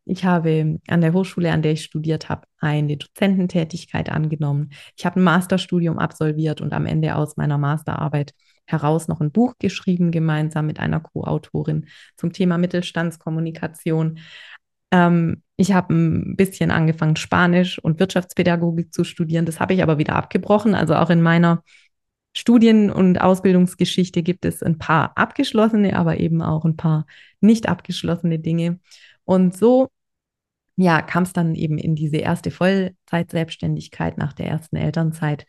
Ich 0.09 0.23
habe 0.23 0.79
an 0.87 1.01
der 1.01 1.11
Hochschule, 1.11 1.51
an 1.51 1.61
der 1.61 1.73
ich 1.73 1.83
studiert 1.83 2.29
habe, 2.29 2.47
eine 2.59 2.95
Dozententätigkeit 2.95 4.09
angenommen. 4.09 4.71
Ich 4.95 5.05
habe 5.05 5.19
ein 5.19 5.23
Masterstudium 5.23 5.99
absolviert 5.99 6.61
und 6.61 6.73
am 6.73 6.85
Ende 6.85 7.15
aus 7.15 7.35
meiner 7.35 7.57
Masterarbeit 7.57 8.33
heraus 8.65 9.09
noch 9.09 9.19
ein 9.19 9.31
Buch 9.31 9.55
geschrieben, 9.59 10.11
gemeinsam 10.11 10.65
mit 10.65 10.79
einer 10.79 11.01
Co-Autorin 11.01 11.87
zum 12.15 12.31
Thema 12.31 12.57
Mittelstandskommunikation. 12.57 14.19
Ähm, 14.91 15.43
ich 15.57 15.73
habe 15.73 15.93
ein 15.93 16.37
bisschen 16.37 16.71
angefangen, 16.71 17.17
Spanisch 17.17 17.77
und 17.77 17.99
Wirtschaftspädagogik 17.99 18.93
zu 18.93 19.03
studieren. 19.03 19.45
Das 19.45 19.59
habe 19.59 19.73
ich 19.73 19.83
aber 19.83 19.97
wieder 19.97 20.15
abgebrochen. 20.15 20.73
Also 20.73 20.95
auch 20.95 21.09
in 21.09 21.21
meiner 21.21 21.63
Studien- 22.33 22.91
und 22.91 23.19
Ausbildungsgeschichte 23.19 24.23
gibt 24.23 24.45
es 24.45 24.63
ein 24.63 24.77
paar 24.77 25.17
abgeschlossene, 25.17 25.97
aber 25.97 26.19
eben 26.19 26.41
auch 26.41 26.63
ein 26.63 26.77
paar 26.77 27.05
nicht 27.41 27.67
abgeschlossene 27.67 28.39
Dinge. 28.39 28.79
Und 29.25 29.57
so 29.57 29.89
ja, 30.77 31.01
kam 31.01 31.23
es 31.23 31.33
dann 31.33 31.55
eben 31.55 31.77
in 31.77 31.95
diese 31.95 32.17
erste 32.17 32.51
Vollzeitselbstständigkeit 32.51 34.17
nach 34.17 34.33
der 34.33 34.47
ersten 34.47 34.77
Elternzeit. 34.77 35.45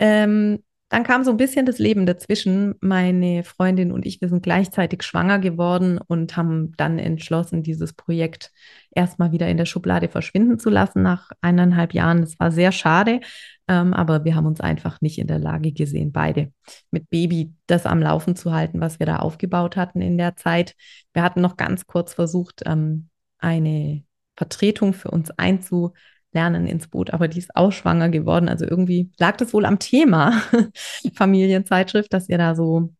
Ähm, 0.00 0.62
dann 0.88 1.04
kam 1.04 1.24
so 1.24 1.30
ein 1.30 1.38
bisschen 1.38 1.64
das 1.64 1.78
Leben 1.78 2.04
dazwischen. 2.04 2.74
Meine 2.82 3.44
Freundin 3.44 3.92
und 3.92 4.04
ich, 4.04 4.20
wir 4.20 4.28
sind 4.28 4.42
gleichzeitig 4.42 5.04
schwanger 5.04 5.38
geworden 5.38 5.98
und 6.06 6.36
haben 6.36 6.72
dann 6.76 6.98
entschlossen, 6.98 7.62
dieses 7.62 7.94
Projekt 7.94 8.50
erstmal 8.90 9.32
wieder 9.32 9.48
in 9.48 9.56
der 9.56 9.64
Schublade 9.64 10.08
verschwinden 10.08 10.58
zu 10.58 10.68
lassen 10.68 11.02
nach 11.02 11.30
eineinhalb 11.40 11.94
Jahren. 11.94 12.20
Das 12.20 12.38
war 12.40 12.50
sehr 12.50 12.72
schade, 12.72 13.20
ähm, 13.68 13.94
aber 13.94 14.24
wir 14.24 14.34
haben 14.34 14.46
uns 14.46 14.60
einfach 14.60 15.00
nicht 15.00 15.18
in 15.18 15.28
der 15.28 15.38
Lage 15.38 15.72
gesehen, 15.72 16.12
beide 16.12 16.52
mit 16.90 17.08
Baby 17.08 17.54
das 17.66 17.86
am 17.86 18.02
Laufen 18.02 18.36
zu 18.36 18.52
halten, 18.52 18.80
was 18.80 18.98
wir 18.98 19.06
da 19.06 19.16
aufgebaut 19.16 19.76
hatten 19.76 20.02
in 20.02 20.18
der 20.18 20.36
Zeit. 20.36 20.74
Wir 21.14 21.22
hatten 21.22 21.40
noch 21.40 21.56
ganz 21.56 21.86
kurz 21.86 22.12
versucht, 22.12 22.62
ähm, 22.66 23.08
eine 23.42 24.04
Vertretung 24.36 24.94
für 24.94 25.10
uns 25.10 25.30
einzu 25.32 25.92
Lernen 26.32 26.66
ins 26.66 26.88
Boot, 26.88 27.10
aber 27.12 27.28
die 27.28 27.38
ist 27.38 27.54
auch 27.54 27.72
schwanger 27.72 28.08
geworden. 28.08 28.48
Also 28.48 28.64
irgendwie 28.64 29.10
lag 29.18 29.36
das 29.36 29.52
wohl 29.52 29.66
am 29.66 29.78
Thema 29.78 30.42
Familienzeitschrift, 31.14 32.12
dass 32.12 32.28
wir 32.28 32.38
da 32.38 32.54
so, 32.54 32.94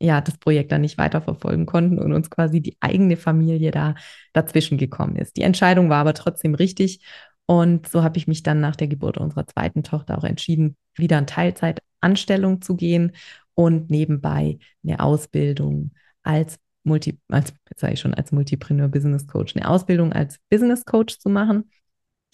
ja, 0.00 0.20
das 0.20 0.38
Projekt 0.38 0.72
dann 0.72 0.82
nicht 0.82 0.98
weiterverfolgen 0.98 1.66
konnten 1.66 1.98
und 1.98 2.12
uns 2.12 2.28
quasi 2.30 2.60
die 2.60 2.76
eigene 2.80 3.16
Familie 3.16 3.70
da 3.70 3.94
dazwischen 4.34 4.76
gekommen 4.78 5.16
ist. 5.16 5.36
Die 5.38 5.42
Entscheidung 5.42 5.88
war 5.88 5.98
aber 6.00 6.14
trotzdem 6.14 6.54
richtig. 6.54 7.02
Und 7.46 7.88
so 7.88 8.02
habe 8.02 8.18
ich 8.18 8.26
mich 8.26 8.42
dann 8.42 8.60
nach 8.60 8.76
der 8.76 8.88
Geburt 8.88 9.18
unserer 9.18 9.46
zweiten 9.46 9.82
Tochter 9.82 10.18
auch 10.18 10.24
entschieden, 10.24 10.76
wieder 10.94 11.18
in 11.18 11.26
Teilzeitanstellung 11.26 12.60
zu 12.60 12.76
gehen 12.76 13.12
und 13.54 13.90
nebenbei 13.90 14.58
eine 14.84 15.00
Ausbildung 15.00 15.92
als 16.22 16.58
Multi, 16.86 17.18
als, 17.28 17.52
sage 17.76 17.94
ich 17.94 18.00
schon, 18.00 18.14
als 18.14 18.32
Multipreneur 18.32 18.88
Business 18.88 19.26
Coach, 19.26 19.56
eine 19.56 19.68
Ausbildung 19.68 20.12
als 20.12 20.38
Business 20.48 20.84
Coach 20.84 21.18
zu 21.18 21.28
machen 21.28 21.64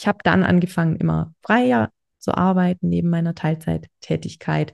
ich 0.02 0.06
habe 0.08 0.18
dann 0.24 0.42
angefangen, 0.42 0.96
immer 0.96 1.32
freier 1.42 1.90
zu 2.18 2.34
arbeiten 2.34 2.88
neben 2.88 3.08
meiner 3.08 3.36
Teilzeittätigkeit, 3.36 4.72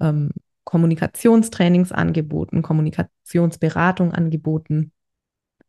ähm, 0.00 0.30
Kommunikationstrainings 0.62 1.90
angeboten, 1.90 2.62
Kommunikationsberatung 2.62 4.12
angeboten. 4.12 4.92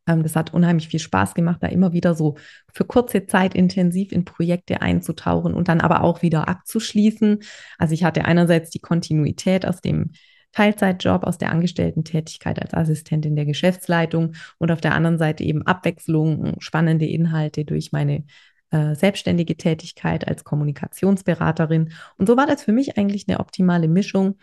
Ähm, 0.06 0.22
das 0.22 0.36
hat 0.36 0.54
unheimlich 0.54 0.90
viel 0.90 1.00
Spaß 1.00 1.34
gemacht, 1.34 1.64
da 1.64 1.68
immer 1.68 1.92
wieder 1.92 2.14
so 2.14 2.36
für 2.72 2.86
kurze 2.86 3.26
Zeit 3.26 3.56
intensiv 3.56 4.12
in 4.12 4.26
Projekte 4.26 4.84
einzutauchen 4.84 5.56
und 5.56 5.70
dann 5.70 5.82
aber 5.82 6.04
auch 6.04 6.22
wieder 6.22 6.48
abzuschließen. 6.48 7.40
Also 7.80 7.94
ich 7.96 8.04
hatte 8.04 8.26
einerseits 8.26 8.70
die 8.70 8.80
Kontinuität 8.80 9.66
aus 9.66 9.82
dem 9.82 10.12
Teilzeitjob 10.52 11.24
aus 11.24 11.38
der 11.38 11.52
Angestellten-Tätigkeit 11.52 12.62
als 12.62 12.74
Assistentin 12.74 13.36
der 13.36 13.46
Geschäftsleitung 13.46 14.34
und 14.58 14.72
auf 14.72 14.82
der 14.82 14.96
anderen 14.96 15.18
Seite 15.18 15.44
eben 15.44 15.66
Abwechslung, 15.66 16.56
spannende 16.60 17.06
Inhalte 17.06 17.66
durch 17.66 17.92
meine 17.92 18.26
äh, 18.72 18.96
selbstständige 18.96 19.58
Tätigkeit 19.58 20.28
als 20.28 20.44
Kommunikationsberaterin. 20.44 21.94
Und 22.18 22.28
so 22.28 22.38
war 22.38 22.48
das 22.48 22.64
für 22.64 22.72
mich 22.72 22.98
eigentlich 22.98 23.26
eine 23.28 23.40
optimale 23.40 23.88
Mischung, 23.88 24.38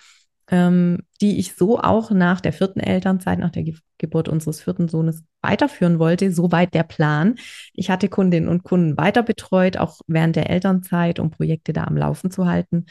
ähm, 0.48 1.02
die 1.20 1.38
ich 1.38 1.54
so 1.54 1.78
auch 1.80 2.10
nach 2.10 2.40
der 2.40 2.52
vierten 2.52 2.80
Elternzeit, 2.80 3.38
nach 3.38 3.50
der 3.50 3.64
Ge 3.64 3.74
Geburt 3.98 4.28
unseres 4.28 4.60
vierten 4.60 4.88
Sohnes 4.88 5.24
weiterführen 5.40 5.98
wollte. 5.98 6.30
Soweit 6.30 6.74
der 6.74 6.82
Plan. 6.82 7.36
Ich 7.72 7.88
hatte 7.90 8.10
Kundinnen 8.10 8.48
und 8.48 8.62
Kunden 8.62 8.98
weiter 8.98 9.22
betreut, 9.22 9.78
auch 9.78 10.00
während 10.06 10.36
der 10.36 10.50
Elternzeit, 10.50 11.18
um 11.18 11.30
Projekte 11.30 11.72
da 11.72 11.84
am 11.84 11.96
Laufen 11.96 12.30
zu 12.30 12.46
halten. 12.46 12.84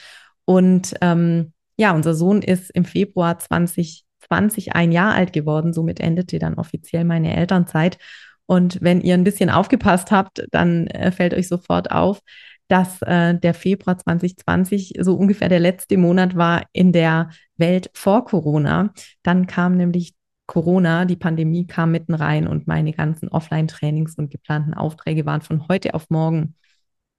Und 0.46 0.96
ähm, 1.02 1.54
ja, 1.78 1.94
unser 1.94 2.14
Sohn 2.14 2.42
ist 2.42 2.72
im 2.72 2.86
Februar 2.86 3.40
2020 3.40 4.74
ein 4.74 4.92
Jahr 4.92 5.14
alt 5.14 5.34
geworden. 5.34 5.74
Somit 5.74 6.00
endete 6.00 6.40
dann 6.40 6.56
offiziell 6.56 7.04
meine 7.04 7.36
Elternzeit. 7.36 7.98
Und 8.46 8.80
wenn 8.82 9.02
ihr 9.02 9.16
ein 9.16 9.24
bisschen 9.24 9.50
aufgepasst 9.50 10.12
habt, 10.12 10.46
dann 10.52 10.88
äh, 10.88 11.12
fällt 11.12 11.34
euch 11.34 11.48
sofort 11.48 11.92
auf, 11.92 12.22
dass 12.68 13.02
äh, 13.02 13.38
der 13.38 13.54
Februar 13.54 13.98
2020 13.98 14.94
so 15.02 15.16
ungefähr 15.16 15.50
der 15.50 15.60
letzte 15.60 15.98
Monat 15.98 16.36
war 16.36 16.64
in 16.72 16.92
der 16.92 17.30
Welt 17.58 17.90
vor 17.94 18.26
Corona. 18.26 18.92
Dann 19.24 19.48
kam 19.48 19.78
nämlich 19.78 20.14
Corona, 20.48 21.06
die 21.06 21.16
Pandemie 21.16 21.66
kam 21.66 21.92
mitten 21.92 22.14
rein 22.14 22.48
und 22.48 22.68
meine 22.68 22.94
ganzen 22.94 23.30
Offline-Trainings 23.30 24.16
und 24.18 24.30
geplanten 24.30 24.74
Aufträge 24.74 25.26
waren 25.26 25.42
von 25.42 25.68
heute 25.68 25.94
auf 25.96 26.10
morgen 26.10 26.56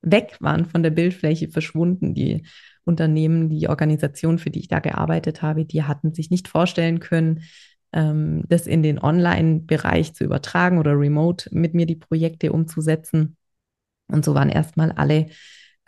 weg, 0.07 0.37
waren 0.41 0.65
von 0.65 0.83
der 0.83 0.91
Bildfläche 0.91 1.49
verschwunden. 1.49 2.15
Die 2.15 2.47
Unternehmen, 2.85 3.51
die 3.51 3.69
Organisation, 3.69 4.39
für 4.39 4.51
die 4.51 4.61
ich 4.61 4.69
da 4.69 4.79
gearbeitet 4.79 5.43
habe, 5.43 5.65
die 5.65 5.83
hatten 5.83 6.15
sich 6.15 6.31
nicht 6.31 6.49
vorstellen 6.49 7.01
können, 7.01 7.43
ähm, 7.93 8.45
das 8.49 8.67
in 8.67 8.83
den 8.83 8.99
Online-Bereich 8.99 10.15
zu 10.15 10.25
übertragen 10.25 10.79
oder 10.79 10.99
remote 10.99 11.51
mit 11.53 11.75
mir 11.75 11.87
die 11.87 11.97
Projekte 11.97 12.53
umzusetzen. 12.53 13.37
Und 14.09 14.25
so 14.25 14.35
waren 14.35 14.49
erstmal 14.49 14.93
alle 14.93 15.27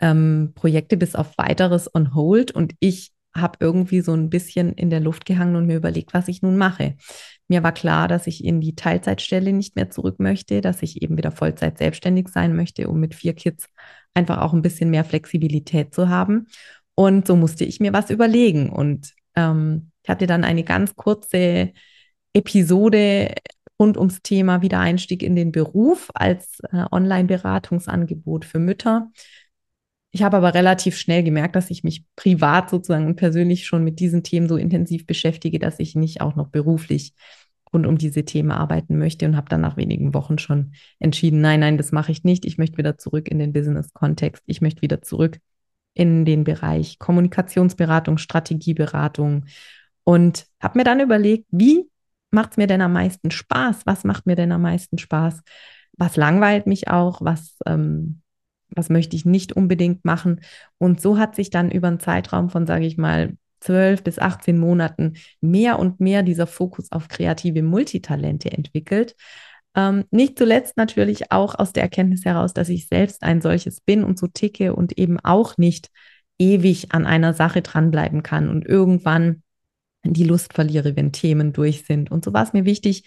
ähm, 0.01 0.51
Projekte 0.55 0.97
bis 0.97 1.15
auf 1.15 1.37
weiteres 1.37 1.93
on 1.93 2.13
hold 2.13 2.51
und 2.51 2.73
ich 2.79 3.11
habe 3.35 3.57
irgendwie 3.59 4.01
so 4.01 4.13
ein 4.13 4.29
bisschen 4.29 4.73
in 4.73 4.89
der 4.89 4.99
Luft 4.99 5.25
gehangen 5.25 5.55
und 5.55 5.67
mir 5.67 5.77
überlegt, 5.77 6.13
was 6.13 6.27
ich 6.27 6.41
nun 6.41 6.57
mache. 6.57 6.95
Mir 7.47 7.63
war 7.63 7.73
klar, 7.73 8.07
dass 8.07 8.27
ich 8.27 8.43
in 8.43 8.59
die 8.59 8.75
Teilzeitstelle 8.75 9.53
nicht 9.53 9.75
mehr 9.75 9.89
zurück 9.89 10.19
möchte, 10.19 10.61
dass 10.61 10.81
ich 10.81 11.01
eben 11.01 11.17
wieder 11.17 11.31
Vollzeit 11.31 11.77
selbstständig 11.77 12.27
sein 12.29 12.55
möchte, 12.55 12.89
um 12.89 12.99
mit 12.99 13.15
vier 13.15 13.33
Kids 13.33 13.67
einfach 14.13 14.39
auch 14.39 14.53
ein 14.53 14.61
bisschen 14.61 14.89
mehr 14.89 15.03
Flexibilität 15.03 15.93
zu 15.93 16.09
haben. 16.09 16.47
Und 16.95 17.27
so 17.27 17.35
musste 17.35 17.65
ich 17.65 17.79
mir 17.79 17.93
was 17.93 18.09
überlegen. 18.09 18.69
Und 18.69 19.13
ähm, 19.35 19.91
ich 20.03 20.09
hatte 20.09 20.27
dann 20.27 20.43
eine 20.43 20.63
ganz 20.63 20.95
kurze 20.95 21.71
Episode 22.33 23.33
rund 23.79 23.97
ums 23.97 24.21
Thema 24.21 24.61
Wiedereinstieg 24.61 25.23
in 25.23 25.35
den 25.35 25.51
Beruf 25.51 26.09
als 26.13 26.59
äh, 26.71 26.83
Online-Beratungsangebot 26.91 28.45
für 28.45 28.59
Mütter. 28.59 29.09
Ich 30.11 30.23
habe 30.23 30.37
aber 30.37 30.53
relativ 30.53 30.97
schnell 30.97 31.23
gemerkt, 31.23 31.55
dass 31.55 31.69
ich 31.69 31.83
mich 31.83 32.03
privat 32.15 32.69
sozusagen 32.69 33.05
und 33.05 33.15
persönlich 33.15 33.67
schon 33.67 33.83
mit 33.83 33.99
diesen 33.99 34.23
Themen 34.23 34.49
so 34.49 34.57
intensiv 34.57 35.05
beschäftige, 35.05 35.59
dass 35.59 35.79
ich 35.79 35.95
nicht 35.95 36.21
auch 36.21 36.35
noch 36.35 36.49
beruflich 36.49 37.13
rund 37.73 37.85
um 37.85 37.97
diese 37.97 38.25
Themen 38.25 38.51
arbeiten 38.51 38.97
möchte 38.97 39.25
und 39.25 39.35
habe 39.35 39.49
dann 39.49 39.61
nach 39.61 39.77
wenigen 39.77 40.13
Wochen 40.13 40.37
schon 40.37 40.73
entschieden, 40.99 41.41
nein, 41.41 41.59
nein, 41.59 41.77
das 41.77 41.91
mache 41.91 42.11
ich 42.11 42.23
nicht. 42.23 42.45
Ich 42.45 42.57
möchte 42.57 42.77
wieder 42.77 42.97
zurück 42.97 43.27
in 43.29 43.39
den 43.39 43.53
Business-Kontext. 43.53 44.43
Ich 44.47 44.61
möchte 44.61 44.81
wieder 44.81 45.01
zurück 45.01 45.37
in 45.93 46.25
den 46.25 46.43
Bereich 46.43 46.99
Kommunikationsberatung, 46.99 48.17
Strategieberatung 48.17 49.45
und 50.03 50.45
habe 50.61 50.79
mir 50.79 50.83
dann 50.83 50.99
überlegt, 50.99 51.45
wie 51.51 51.89
macht 52.31 52.51
es 52.51 52.57
mir 52.57 52.67
denn 52.67 52.81
am 52.81 52.93
meisten 52.93 53.31
Spaß? 53.31 53.85
Was 53.85 54.03
macht 54.03 54.25
mir 54.25 54.35
denn 54.35 54.51
am 54.51 54.61
meisten 54.61 54.97
Spaß? 54.97 55.41
Was 55.97 56.15
langweilt 56.15 56.67
mich 56.67 56.87
auch? 56.87 57.21
Was, 57.21 57.57
ähm, 57.65 58.21
was 58.69 58.89
möchte 58.89 59.15
ich 59.15 59.25
nicht 59.25 59.53
unbedingt 59.53 60.05
machen? 60.05 60.41
Und 60.77 61.01
so 61.01 61.17
hat 61.17 61.35
sich 61.35 61.49
dann 61.49 61.71
über 61.71 61.87
einen 61.87 61.99
Zeitraum 61.99 62.49
von, 62.49 62.65
sage 62.65 62.85
ich 62.85 62.97
mal, 62.97 63.35
12 63.59 64.03
bis 64.03 64.19
18 64.19 64.57
Monaten 64.57 65.13
mehr 65.41 65.79
und 65.79 65.99
mehr 65.99 66.23
dieser 66.23 66.47
Fokus 66.47 66.91
auf 66.91 67.07
kreative 67.07 67.63
Multitalente 67.63 68.51
entwickelt. 68.51 69.15
Ähm, 69.75 70.05
nicht 70.11 70.37
zuletzt 70.37 70.77
natürlich 70.77 71.31
auch 71.31 71.55
aus 71.55 71.73
der 71.73 71.83
Erkenntnis 71.83 72.25
heraus, 72.25 72.53
dass 72.53 72.69
ich 72.69 72.87
selbst 72.87 73.23
ein 73.23 73.41
solches 73.41 73.81
bin 73.81 74.03
und 74.03 74.17
so 74.17 74.27
ticke 74.27 74.73
und 74.75 74.97
eben 74.97 75.19
auch 75.19 75.57
nicht 75.57 75.89
ewig 76.39 76.91
an 76.91 77.05
einer 77.05 77.33
Sache 77.33 77.61
dranbleiben 77.61 78.23
kann 78.23 78.49
und 78.49 78.65
irgendwann 78.65 79.43
die 80.03 80.23
Lust 80.23 80.53
verliere, 80.53 80.95
wenn 80.95 81.11
Themen 81.11 81.53
durch 81.53 81.85
sind. 81.85 82.09
Und 82.09 82.23
so 82.23 82.33
war 82.33 82.43
es 82.43 82.53
mir 82.53 82.65
wichtig, 82.65 83.03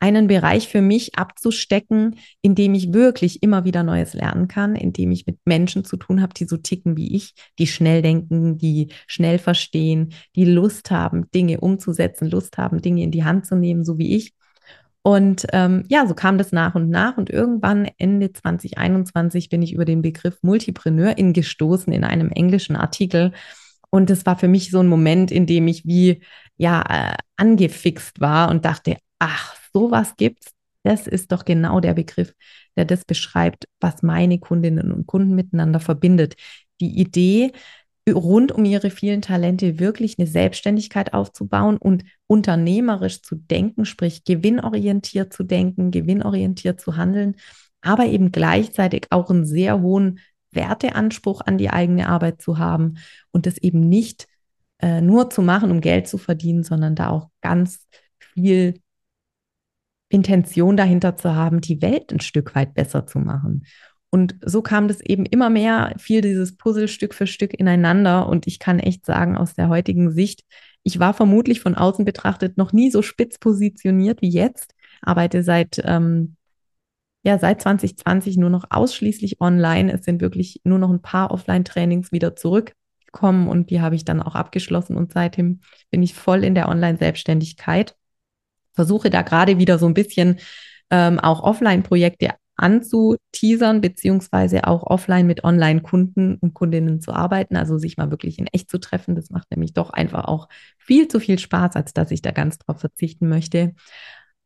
einen 0.00 0.28
Bereich 0.28 0.68
für 0.68 0.80
mich 0.80 1.18
abzustecken, 1.18 2.16
in 2.40 2.54
dem 2.54 2.74
ich 2.74 2.92
wirklich 2.92 3.42
immer 3.42 3.64
wieder 3.64 3.82
Neues 3.82 4.14
lernen 4.14 4.46
kann, 4.46 4.76
in 4.76 4.92
dem 4.92 5.10
ich 5.10 5.26
mit 5.26 5.38
Menschen 5.44 5.84
zu 5.84 5.96
tun 5.96 6.22
habe, 6.22 6.34
die 6.34 6.44
so 6.44 6.56
ticken 6.56 6.96
wie 6.96 7.16
ich, 7.16 7.34
die 7.58 7.66
schnell 7.66 8.02
denken, 8.02 8.58
die 8.58 8.88
schnell 9.06 9.38
verstehen, 9.38 10.12
die 10.36 10.44
Lust 10.44 10.90
haben, 10.90 11.30
Dinge 11.32 11.60
umzusetzen, 11.60 12.30
Lust 12.30 12.58
haben, 12.58 12.80
Dinge 12.80 13.02
in 13.02 13.10
die 13.10 13.24
Hand 13.24 13.46
zu 13.46 13.56
nehmen, 13.56 13.84
so 13.84 13.98
wie 13.98 14.14
ich. 14.16 14.34
Und 15.02 15.46
ähm, 15.52 15.84
ja, 15.88 16.06
so 16.06 16.14
kam 16.14 16.38
das 16.38 16.52
nach 16.52 16.74
und 16.74 16.90
nach. 16.90 17.16
Und 17.16 17.30
irgendwann 17.30 17.88
Ende 17.98 18.32
2021 18.32 19.48
bin 19.48 19.62
ich 19.62 19.72
über 19.72 19.84
den 19.84 20.02
Begriff 20.02 20.38
Multipreneurin 20.42 21.32
gestoßen 21.32 21.92
in 21.92 22.04
einem 22.04 22.30
englischen 22.30 22.76
Artikel. 22.76 23.32
Und 23.90 24.10
das 24.10 24.26
war 24.26 24.38
für 24.38 24.48
mich 24.48 24.70
so 24.70 24.80
ein 24.80 24.86
Moment, 24.86 25.30
in 25.30 25.46
dem 25.46 25.66
ich 25.66 25.86
wie 25.86 26.22
ja 26.56 26.82
äh, 26.88 27.16
angefixt 27.36 28.20
war 28.20 28.50
und 28.50 28.64
dachte, 28.64 28.96
ach, 29.18 29.57
sowas 29.72 30.14
gibt's. 30.16 30.52
Das 30.84 31.06
ist 31.06 31.32
doch 31.32 31.44
genau 31.44 31.80
der 31.80 31.94
Begriff, 31.94 32.34
der 32.76 32.84
das 32.84 33.04
beschreibt, 33.04 33.66
was 33.80 34.02
meine 34.02 34.38
Kundinnen 34.38 34.92
und 34.92 35.06
Kunden 35.06 35.34
miteinander 35.34 35.80
verbindet. 35.80 36.36
Die 36.80 36.98
Idee, 36.98 37.52
rund 38.08 38.52
um 38.52 38.64
ihre 38.64 38.90
vielen 38.90 39.22
Talente 39.22 39.78
wirklich 39.78 40.18
eine 40.18 40.26
Selbstständigkeit 40.26 41.12
aufzubauen 41.12 41.76
und 41.76 42.04
unternehmerisch 42.26 43.22
zu 43.22 43.36
denken, 43.36 43.84
sprich 43.84 44.24
gewinnorientiert 44.24 45.32
zu 45.32 45.42
denken, 45.42 45.90
gewinnorientiert 45.90 46.80
zu 46.80 46.96
handeln, 46.96 47.36
aber 47.80 48.06
eben 48.06 48.32
gleichzeitig 48.32 49.06
auch 49.10 49.30
einen 49.30 49.44
sehr 49.44 49.80
hohen 49.80 50.20
Werteanspruch 50.50 51.42
an 51.42 51.58
die 51.58 51.70
eigene 51.70 52.08
Arbeit 52.08 52.40
zu 52.40 52.58
haben 52.58 52.98
und 53.30 53.46
das 53.46 53.58
eben 53.58 53.80
nicht 53.80 54.26
äh, 54.80 55.00
nur 55.00 55.30
zu 55.30 55.42
machen, 55.42 55.70
um 55.70 55.80
Geld 55.80 56.08
zu 56.08 56.18
verdienen, 56.18 56.64
sondern 56.64 56.94
da 56.94 57.10
auch 57.10 57.28
ganz 57.40 57.86
viel 58.18 58.80
Intention 60.08 60.76
dahinter 60.76 61.16
zu 61.16 61.34
haben, 61.34 61.60
die 61.60 61.82
Welt 61.82 62.12
ein 62.12 62.20
Stück 62.20 62.54
weit 62.54 62.74
besser 62.74 63.06
zu 63.06 63.18
machen. 63.18 63.64
Und 64.10 64.36
so 64.44 64.62
kam 64.62 64.88
das 64.88 65.00
eben 65.00 65.26
immer 65.26 65.50
mehr, 65.50 65.94
fiel 65.98 66.22
dieses 66.22 66.56
Puzzle 66.56 66.88
Stück 66.88 67.12
für 67.14 67.26
Stück 67.26 67.52
ineinander. 67.52 68.26
Und 68.26 68.46
ich 68.46 68.58
kann 68.58 68.78
echt 68.78 69.04
sagen, 69.04 69.36
aus 69.36 69.54
der 69.54 69.68
heutigen 69.68 70.10
Sicht, 70.10 70.44
ich 70.82 70.98
war 70.98 71.12
vermutlich 71.12 71.60
von 71.60 71.74
außen 71.74 72.04
betrachtet 72.04 72.56
noch 72.56 72.72
nie 72.72 72.90
so 72.90 73.02
spitz 73.02 73.38
positioniert 73.38 74.22
wie 74.22 74.30
jetzt, 74.30 74.74
arbeite 75.02 75.42
seit, 75.42 75.82
ähm, 75.84 76.36
ja, 77.22 77.38
seit 77.38 77.60
2020 77.60 78.38
nur 78.38 78.48
noch 78.48 78.64
ausschließlich 78.70 79.40
online. 79.42 79.92
Es 79.92 80.04
sind 80.04 80.22
wirklich 80.22 80.62
nur 80.64 80.78
noch 80.78 80.90
ein 80.90 81.02
paar 81.02 81.30
Offline-Trainings 81.30 82.10
wieder 82.10 82.34
zurückgekommen 82.34 83.48
und 83.48 83.68
die 83.68 83.82
habe 83.82 83.94
ich 83.94 84.06
dann 84.06 84.22
auch 84.22 84.34
abgeschlossen. 84.34 84.96
Und 84.96 85.12
seitdem 85.12 85.60
bin 85.90 86.02
ich 86.02 86.14
voll 86.14 86.44
in 86.44 86.54
der 86.54 86.68
Online-Selbstständigkeit 86.70 87.97
versuche 88.78 89.10
da 89.10 89.22
gerade 89.22 89.58
wieder 89.58 89.76
so 89.76 89.86
ein 89.86 89.94
bisschen 89.94 90.38
ähm, 90.88 91.18
auch 91.18 91.42
Offline-Projekte 91.42 92.30
anzuteasern, 92.54 93.80
beziehungsweise 93.80 94.68
auch 94.68 94.84
offline 94.84 95.26
mit 95.26 95.42
Online-Kunden 95.42 96.36
und 96.36 96.54
Kundinnen 96.54 97.00
zu 97.00 97.12
arbeiten, 97.12 97.56
also 97.56 97.76
sich 97.76 97.96
mal 97.96 98.12
wirklich 98.12 98.38
in 98.38 98.46
echt 98.46 98.70
zu 98.70 98.78
treffen. 98.78 99.16
Das 99.16 99.30
macht 99.30 99.50
nämlich 99.50 99.74
doch 99.74 99.90
einfach 99.90 100.26
auch 100.26 100.48
viel 100.76 101.08
zu 101.08 101.18
viel 101.18 101.40
Spaß, 101.40 101.74
als 101.74 101.92
dass 101.92 102.12
ich 102.12 102.22
da 102.22 102.30
ganz 102.30 102.58
drauf 102.58 102.78
verzichten 102.78 103.28
möchte. 103.28 103.74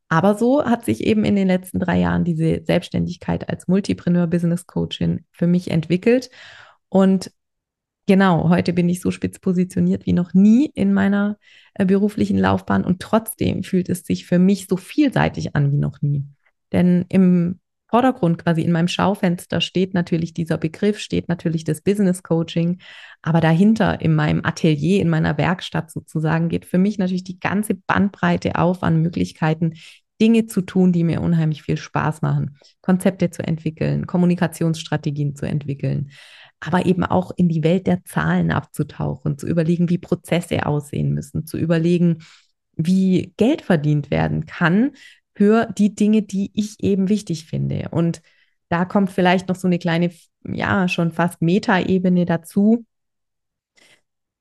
Aber 0.09 0.35
so 0.35 0.65
hat 0.65 0.87
sich 0.87 1.05
eben 1.05 1.27
in 1.27 1.37
den 1.37 1.49
letzten 1.49 1.79
drei 1.79 1.99
Jahren 1.99 2.25
diese 2.25 2.63
Selbstständigkeit 2.65 3.51
als 3.51 3.69
Multipreneur 3.69 4.27
Business 4.27 4.67
Coachin 4.67 5.27
für 5.31 5.47
mich 5.47 5.71
entwickelt. 5.71 6.31
Und 6.89 7.31
Genau, 8.07 8.49
heute 8.49 8.73
bin 8.73 8.89
ich 8.89 9.01
so 9.01 9.13
spitz 9.13 9.39
positioniert 9.39 10.07
wie 10.07 10.13
noch 10.13 10.35
nie 10.35 10.71
in 10.75 10.93
meiner 10.93 11.39
äh, 11.75 11.85
beruflichen 11.85 12.37
Laufbahn 12.37 12.85
und 12.85 13.01
trotzdem 13.01 13.63
fühlt 13.63 13.89
es 13.89 14.05
sich 14.05 14.27
für 14.27 14.41
mich 14.41 14.67
so 14.67 14.77
vielseitig 14.77 15.55
an 15.55 15.71
wie 15.71 15.79
noch 15.79 16.03
nie. 16.03 16.25
Denn 16.73 17.05
im 17.09 17.61
Vordergrund, 17.89 18.39
quasi 18.39 18.63
in 18.63 18.73
meinem 18.73 18.89
Schaufenster, 18.89 19.61
steht 19.61 19.95
natürlich 19.95 20.33
dieser 20.33 20.57
Begriff, 20.57 20.99
steht 20.99 21.29
natürlich 21.29 21.63
das 21.63 21.83
Business 21.83 22.23
Coaching, 22.23 22.81
aber 23.21 23.41
dahinter 23.41 24.01
in 24.01 24.15
meinem 24.15 24.45
Atelier, 24.45 25.01
in 25.01 25.11
meiner 25.11 25.37
Werkstatt 25.39 25.91
sozusagen, 25.91 26.49
geht 26.49 26.65
für 26.65 26.79
mich 26.79 26.99
natürlich 26.99 27.25
die 27.25 27.39
ganze 27.39 27.75
Bandbreite 27.75 28.57
auf 28.57 28.83
an 28.83 29.03
Möglichkeiten, 29.03 29.75
Dinge 30.23 30.47
zu 30.47 30.63
tun, 30.63 30.93
die 30.93 31.05
mir 31.05 31.21
unheimlich 31.21 31.63
viel 31.65 31.77
Spaß 31.77 32.23
machen, 32.23 32.57
Konzepte 32.81 33.31
zu 33.31 33.43
entwickeln, 33.43 34.07
Kommunikationsstrategien 34.07 35.37
zu 35.37 35.47
entwickeln, 35.47 36.11
aber 36.65 36.87
eben 36.87 37.05
auch 37.05 37.33
in 37.37 37.49
die 37.49 37.65
Welt 37.65 37.89
der 37.89 38.05
Zahlen 38.05 38.53
abzutauchen, 38.53 39.37
zu 39.37 39.49
überlegen, 39.49 39.89
wie 39.89 39.99
Prozesse 39.99 40.65
aussehen 40.65 41.13
müssen, 41.13 41.45
zu 41.45 41.59
überlegen, 41.59 42.23
wie 42.77 43.35
Geld 43.37 43.63
verdient 43.63 44.11
werden 44.11 44.47
kann 44.47 44.93
für 45.35 45.67
die 45.77 45.95
Dinge, 45.95 46.23
die 46.23 46.53
ich 46.55 46.83
eben 46.83 47.09
wichtig 47.09 47.47
finde. 47.47 47.89
Und 47.91 48.23
da 48.69 48.85
kommt 48.85 49.11
vielleicht 49.11 49.49
noch 49.49 49.57
so 49.57 49.67
eine 49.67 49.81
kleine, 49.81 50.13
ja, 50.45 50.87
schon 50.87 51.11
fast 51.11 51.43
Metaebene 51.43 52.27
dazu. 52.27 52.87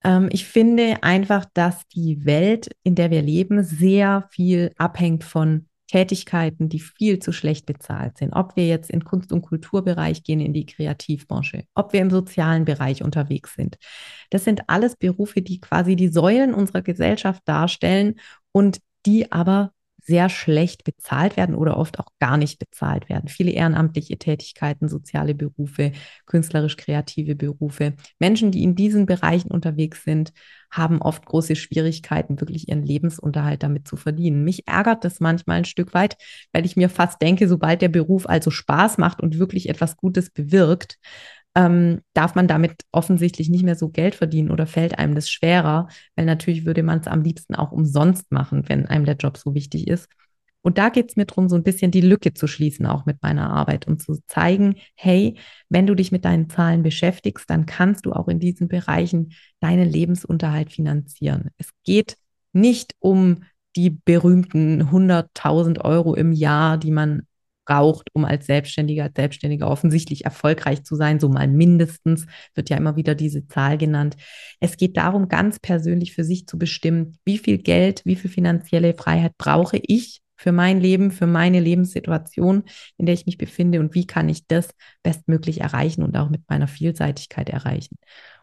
Ähm, 0.03 0.29
ich 0.31 0.45
finde 0.45 1.01
einfach, 1.01 1.45
dass 1.53 1.87
die 1.87 2.23
Welt, 2.23 2.69
in 2.83 2.93
der 2.93 3.09
wir 3.09 3.23
leben, 3.23 3.63
sehr 3.63 4.27
viel 4.29 4.71
abhängt 4.77 5.23
von 5.23 5.67
Tätigkeiten, 5.91 6.69
die 6.69 6.79
viel 6.79 7.19
zu 7.19 7.33
schlecht 7.33 7.65
bezahlt 7.65 8.17
sind. 8.17 8.31
Ob 8.31 8.55
wir 8.55 8.65
jetzt 8.65 8.89
in 8.89 9.03
Kunst- 9.03 9.33
und 9.33 9.41
Kulturbereich 9.41 10.23
gehen, 10.23 10.39
in 10.39 10.53
die 10.53 10.65
Kreativbranche, 10.65 11.65
ob 11.75 11.91
wir 11.91 11.99
im 11.99 12.09
sozialen 12.09 12.63
Bereich 12.63 13.03
unterwegs 13.03 13.55
sind. 13.55 13.77
Das 14.29 14.45
sind 14.45 14.69
alles 14.69 14.95
Berufe, 14.95 15.41
die 15.41 15.59
quasi 15.59 15.97
die 15.97 16.07
Säulen 16.07 16.53
unserer 16.53 16.81
Gesellschaft 16.81 17.41
darstellen 17.45 18.15
und 18.53 18.79
die 19.05 19.33
aber 19.33 19.73
sehr 20.03 20.29
schlecht 20.29 20.83
bezahlt 20.83 21.37
werden 21.37 21.55
oder 21.55 21.77
oft 21.77 21.99
auch 21.99 22.09
gar 22.19 22.37
nicht 22.37 22.59
bezahlt 22.59 23.07
werden. 23.09 23.29
Viele 23.29 23.51
ehrenamtliche 23.51 24.17
Tätigkeiten, 24.17 24.89
soziale 24.89 25.35
Berufe, 25.35 25.91
künstlerisch-kreative 26.25 27.35
Berufe. 27.35 27.93
Menschen, 28.19 28.51
die 28.51 28.63
in 28.63 28.75
diesen 28.75 29.05
Bereichen 29.05 29.51
unterwegs 29.51 30.03
sind, 30.03 30.33
haben 30.71 31.01
oft 31.01 31.25
große 31.25 31.55
Schwierigkeiten, 31.55 32.39
wirklich 32.39 32.69
ihren 32.69 32.83
Lebensunterhalt 32.83 33.61
damit 33.61 33.87
zu 33.87 33.97
verdienen. 33.97 34.43
Mich 34.43 34.67
ärgert 34.67 35.03
das 35.03 35.19
manchmal 35.19 35.57
ein 35.57 35.65
Stück 35.65 35.93
weit, 35.93 36.15
weil 36.53 36.65
ich 36.65 36.75
mir 36.75 36.89
fast 36.89 37.21
denke, 37.21 37.47
sobald 37.47 37.81
der 37.81 37.89
Beruf 37.89 38.27
also 38.27 38.51
Spaß 38.51 38.97
macht 38.97 39.21
und 39.21 39.37
wirklich 39.37 39.69
etwas 39.69 39.97
Gutes 39.97 40.29
bewirkt, 40.29 40.97
ähm, 41.55 42.01
darf 42.13 42.35
man 42.35 42.47
damit 42.47 42.83
offensichtlich 42.91 43.49
nicht 43.49 43.63
mehr 43.63 43.75
so 43.75 43.89
Geld 43.89 44.15
verdienen 44.15 44.51
oder 44.51 44.67
fällt 44.67 44.97
einem 44.97 45.15
das 45.15 45.29
schwerer, 45.29 45.87
weil 46.15 46.25
natürlich 46.25 46.65
würde 46.65 46.83
man 46.83 46.99
es 46.99 47.07
am 47.07 47.23
liebsten 47.23 47.55
auch 47.55 47.71
umsonst 47.71 48.31
machen, 48.31 48.63
wenn 48.67 48.85
einem 48.85 49.05
der 49.05 49.17
Job 49.17 49.37
so 49.37 49.53
wichtig 49.53 49.87
ist. 49.87 50.07
Und 50.63 50.77
da 50.77 50.89
geht 50.89 51.09
es 51.09 51.15
mir 51.15 51.25
darum, 51.25 51.49
so 51.49 51.55
ein 51.55 51.63
bisschen 51.63 51.91
die 51.91 52.01
Lücke 52.01 52.33
zu 52.33 52.47
schließen, 52.47 52.85
auch 52.85 53.05
mit 53.05 53.21
meiner 53.23 53.49
Arbeit 53.49 53.87
und 53.87 54.01
zu 54.01 54.19
zeigen, 54.27 54.75
hey, 54.95 55.35
wenn 55.69 55.87
du 55.87 55.95
dich 55.95 56.11
mit 56.11 56.23
deinen 56.23 56.49
Zahlen 56.49 56.83
beschäftigst, 56.83 57.49
dann 57.49 57.65
kannst 57.65 58.05
du 58.05 58.13
auch 58.13 58.27
in 58.27 58.39
diesen 58.39 58.67
Bereichen 58.67 59.33
deinen 59.59 59.89
Lebensunterhalt 59.89 60.71
finanzieren. 60.71 61.49
Es 61.57 61.69
geht 61.83 62.17
nicht 62.53 62.95
um 62.99 63.43
die 63.75 63.89
berühmten 63.89 64.83
100.000 64.83 65.81
Euro 65.81 66.13
im 66.13 66.31
Jahr, 66.31 66.77
die 66.77 66.91
man 66.91 67.23
braucht, 67.65 68.07
um 68.13 68.25
als 68.25 68.45
Selbstständiger, 68.45 69.03
als 69.03 69.13
Selbstständiger 69.15 69.69
offensichtlich 69.69 70.25
erfolgreich 70.25 70.83
zu 70.83 70.95
sein, 70.95 71.19
so 71.19 71.29
mal 71.29 71.47
mindestens, 71.47 72.25
wird 72.55 72.69
ja 72.69 72.77
immer 72.77 72.95
wieder 72.95 73.15
diese 73.15 73.47
Zahl 73.47 73.77
genannt. 73.77 74.17
Es 74.59 74.77
geht 74.77 74.97
darum, 74.97 75.27
ganz 75.27 75.59
persönlich 75.59 76.13
für 76.13 76.23
sich 76.23 76.47
zu 76.47 76.57
bestimmen, 76.57 77.17
wie 77.25 77.37
viel 77.37 77.57
Geld, 77.57 78.01
wie 78.05 78.15
viel 78.15 78.31
finanzielle 78.31 78.93
Freiheit 78.93 79.37
brauche 79.37 79.79
ich 79.81 80.21
für 80.41 80.51
mein 80.51 80.81
Leben, 80.81 81.11
für 81.11 81.27
meine 81.27 81.59
Lebenssituation, 81.59 82.63
in 82.97 83.05
der 83.05 83.13
ich 83.13 83.27
mich 83.27 83.37
befinde 83.37 83.79
und 83.79 83.93
wie 83.93 84.07
kann 84.07 84.27
ich 84.27 84.47
das 84.47 84.71
bestmöglich 85.03 85.61
erreichen 85.61 86.01
und 86.01 86.17
auch 86.17 86.29
mit 86.29 86.41
meiner 86.49 86.67
Vielseitigkeit 86.67 87.49
erreichen. 87.49 87.97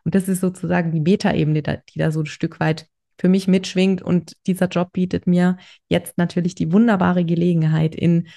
Und 0.05 0.15
das 0.15 0.29
ist 0.29 0.41
sozusagen 0.41 0.93
die 0.93 1.01
Metaebene, 1.01 1.61
die 1.63 1.99
da 1.99 2.13
so 2.13 2.21
ein 2.21 2.27
Stück 2.27 2.61
weit 2.61 2.87
für 3.19 3.29
mich 3.29 3.49
mitschwingt. 3.49 4.01
Und 4.01 4.37
dieser 4.47 4.69
Job 4.69 4.93
bietet 4.93 5.27
mir 5.27 5.57
jetzt 5.89 6.19
natürlich 6.19 6.55
die 6.55 6.73
wunderbare 6.73 7.25
Gelegenheit, 7.25 7.97
in 7.97 8.29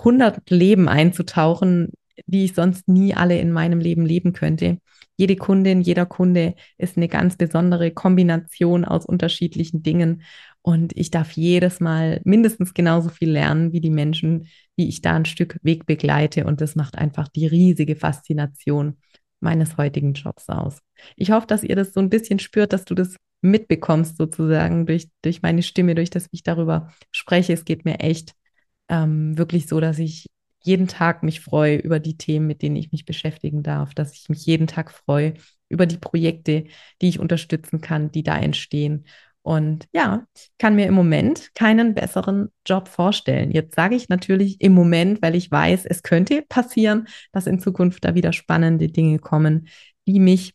100 0.00 0.50
Leben 0.50 0.88
einzutauchen, 0.88 1.92
die 2.26 2.44
ich 2.44 2.54
sonst 2.54 2.88
nie 2.88 3.14
alle 3.14 3.38
in 3.38 3.52
meinem 3.52 3.80
Leben 3.80 4.04
leben 4.04 4.32
könnte. 4.32 4.78
Jede 5.16 5.36
Kundin, 5.36 5.80
jeder 5.80 6.06
Kunde 6.06 6.54
ist 6.78 6.96
eine 6.96 7.08
ganz 7.08 7.36
besondere 7.36 7.90
Kombination 7.90 8.84
aus 8.84 9.04
unterschiedlichen 9.04 9.82
Dingen. 9.82 10.22
Und 10.62 10.96
ich 10.96 11.10
darf 11.10 11.32
jedes 11.32 11.80
Mal 11.80 12.20
mindestens 12.24 12.74
genauso 12.74 13.08
viel 13.08 13.30
lernen 13.30 13.72
wie 13.72 13.80
die 13.80 13.90
Menschen, 13.90 14.48
die 14.78 14.88
ich 14.88 15.02
da 15.02 15.14
ein 15.14 15.24
Stück 15.24 15.58
Weg 15.62 15.86
begleite. 15.86 16.44
Und 16.44 16.60
das 16.60 16.76
macht 16.76 16.96
einfach 16.96 17.28
die 17.28 17.46
riesige 17.46 17.96
Faszination 17.96 18.96
meines 19.40 19.76
heutigen 19.76 20.12
Jobs 20.14 20.48
aus. 20.48 20.80
Ich 21.16 21.30
hoffe, 21.30 21.46
dass 21.46 21.62
ihr 21.64 21.76
das 21.76 21.92
so 21.92 22.00
ein 22.00 22.10
bisschen 22.10 22.38
spürt, 22.38 22.72
dass 22.72 22.84
du 22.84 22.94
das 22.94 23.16
mitbekommst, 23.42 24.18
sozusagen 24.18 24.86
durch, 24.86 25.08
durch 25.22 25.40
meine 25.42 25.62
Stimme, 25.62 25.94
durch 25.94 26.10
das, 26.10 26.28
ich 26.30 26.42
darüber 26.42 26.92
spreche. 27.10 27.54
Es 27.54 27.64
geht 27.64 27.86
mir 27.86 28.00
echt 28.00 28.34
ähm, 28.90 29.38
wirklich 29.38 29.66
so, 29.68 29.80
dass 29.80 29.98
ich 29.98 30.26
jeden 30.62 30.88
Tag 30.88 31.22
mich 31.22 31.40
freue 31.40 31.76
über 31.76 32.00
die 32.00 32.18
Themen, 32.18 32.46
mit 32.46 32.60
denen 32.60 32.76
ich 32.76 32.92
mich 32.92 33.06
beschäftigen 33.06 33.62
darf, 33.62 33.94
dass 33.94 34.12
ich 34.12 34.28
mich 34.28 34.44
jeden 34.44 34.66
Tag 34.66 34.90
freue 34.90 35.34
über 35.70 35.86
die 35.86 35.96
Projekte, 35.96 36.64
die 37.00 37.08
ich 37.08 37.18
unterstützen 37.18 37.80
kann, 37.80 38.10
die 38.10 38.22
da 38.22 38.36
entstehen. 38.38 39.06
Und 39.42 39.88
ja, 39.92 40.26
kann 40.58 40.76
mir 40.76 40.86
im 40.86 40.92
Moment 40.92 41.54
keinen 41.54 41.94
besseren 41.94 42.50
Job 42.66 42.88
vorstellen. 42.88 43.50
Jetzt 43.52 43.74
sage 43.74 43.94
ich 43.94 44.10
natürlich 44.10 44.60
im 44.60 44.74
Moment, 44.74 45.22
weil 45.22 45.34
ich 45.34 45.50
weiß, 45.50 45.86
es 45.86 46.02
könnte 46.02 46.42
passieren, 46.42 47.08
dass 47.32 47.46
in 47.46 47.58
Zukunft 47.58 48.04
da 48.04 48.14
wieder 48.14 48.34
spannende 48.34 48.88
Dinge 48.88 49.18
kommen, 49.18 49.68
die 50.06 50.20
mich 50.20 50.54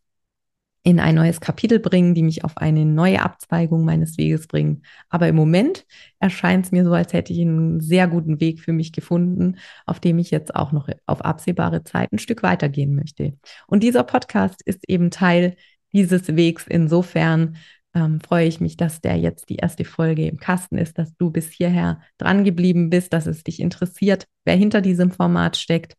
in 0.86 1.00
ein 1.00 1.16
neues 1.16 1.42
Kapitel 1.42 1.80
bringen, 1.80 2.14
die 2.14 2.22
mich 2.22 2.44
auf 2.44 2.58
eine 2.58 2.86
neue 2.86 3.24
Abzweigung 3.24 3.86
meines 3.86 4.20
Weges 4.20 4.46
bringen. 4.46 4.84
Aber 5.10 5.28
im 5.28 5.36
Moment 5.36 5.84
erscheint 6.20 6.68
es 6.68 6.72
mir 6.72 6.86
so, 6.86 6.94
als 6.94 7.12
hätte 7.12 7.34
ich 7.34 7.42
einen 7.42 7.82
sehr 7.82 8.08
guten 8.08 8.40
Weg 8.40 8.60
für 8.60 8.72
mich 8.72 8.92
gefunden, 8.92 9.58
auf 9.88 10.00
dem 10.00 10.20
ich 10.20 10.30
jetzt 10.30 10.56
auch 10.56 10.72
noch 10.72 10.88
auf 11.08 11.26
absehbare 11.26 11.84
Zeit 11.84 12.14
ein 12.14 12.20
Stück 12.20 12.44
weitergehen 12.44 12.94
möchte. 12.94 13.34
Und 13.66 13.82
dieser 13.82 14.04
Podcast 14.04 14.62
ist 14.64 14.88
eben 14.88 15.10
Teil 15.10 15.56
dieses 15.92 16.36
Wegs. 16.36 16.68
Insofern 16.68 17.58
ähm, 17.96 18.22
freue 18.22 18.46
ich 18.46 18.62
mich, 18.62 18.78
dass 18.78 19.02
der 19.02 19.18
jetzt 19.18 19.50
die 19.50 19.56
erste 19.56 19.86
Folge 19.86 20.28
im 20.28 20.38
Kasten 20.38 20.78
ist, 20.78 21.00
dass 21.00 21.16
du 21.18 21.32
bis 21.32 21.50
hierher 21.50 22.00
dran 22.20 22.44
geblieben 22.44 22.92
bist, 22.92 23.12
dass 23.12 23.26
es 23.26 23.44
dich 23.44 23.60
interessiert, 23.60 24.28
wer 24.44 24.56
hinter 24.56 24.82
diesem 24.82 25.10
Format 25.10 25.58
steckt. 25.58 25.96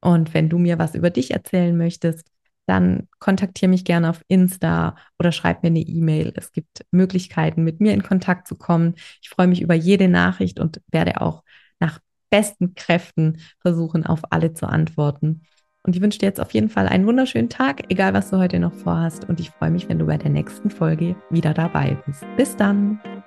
Und 0.00 0.32
wenn 0.32 0.48
du 0.48 0.58
mir 0.58 0.78
was 0.78 0.94
über 0.94 1.10
dich 1.10 1.32
erzählen 1.32 1.76
möchtest, 1.76 2.30
dann 2.68 3.08
kontaktiere 3.18 3.70
mich 3.70 3.84
gerne 3.84 4.10
auf 4.10 4.22
Insta 4.28 4.96
oder 5.18 5.32
schreib 5.32 5.62
mir 5.62 5.68
eine 5.68 5.80
E-Mail. 5.80 6.32
Es 6.36 6.52
gibt 6.52 6.84
Möglichkeiten, 6.90 7.64
mit 7.64 7.80
mir 7.80 7.94
in 7.94 8.02
Kontakt 8.02 8.46
zu 8.46 8.56
kommen. 8.56 8.94
Ich 9.22 9.30
freue 9.30 9.46
mich 9.46 9.62
über 9.62 9.74
jede 9.74 10.08
Nachricht 10.08 10.60
und 10.60 10.80
werde 10.88 11.20
auch 11.20 11.42
nach 11.80 11.98
besten 12.30 12.74
Kräften 12.74 13.40
versuchen, 13.60 14.04
auf 14.04 14.20
alle 14.30 14.52
zu 14.52 14.68
antworten. 14.68 15.42
Und 15.82 15.96
ich 15.96 16.02
wünsche 16.02 16.18
dir 16.18 16.26
jetzt 16.26 16.40
auf 16.40 16.52
jeden 16.52 16.68
Fall 16.68 16.88
einen 16.88 17.06
wunderschönen 17.06 17.48
Tag, 17.48 17.90
egal 17.90 18.12
was 18.12 18.30
du 18.30 18.36
heute 18.36 18.58
noch 18.58 18.74
vorhast. 18.74 19.24
Und 19.26 19.40
ich 19.40 19.50
freue 19.50 19.70
mich, 19.70 19.88
wenn 19.88 19.98
du 19.98 20.06
bei 20.06 20.18
der 20.18 20.30
nächsten 20.30 20.70
Folge 20.70 21.16
wieder 21.30 21.54
dabei 21.54 21.96
bist. 22.06 22.24
Bis 22.36 22.54
dann! 22.56 23.17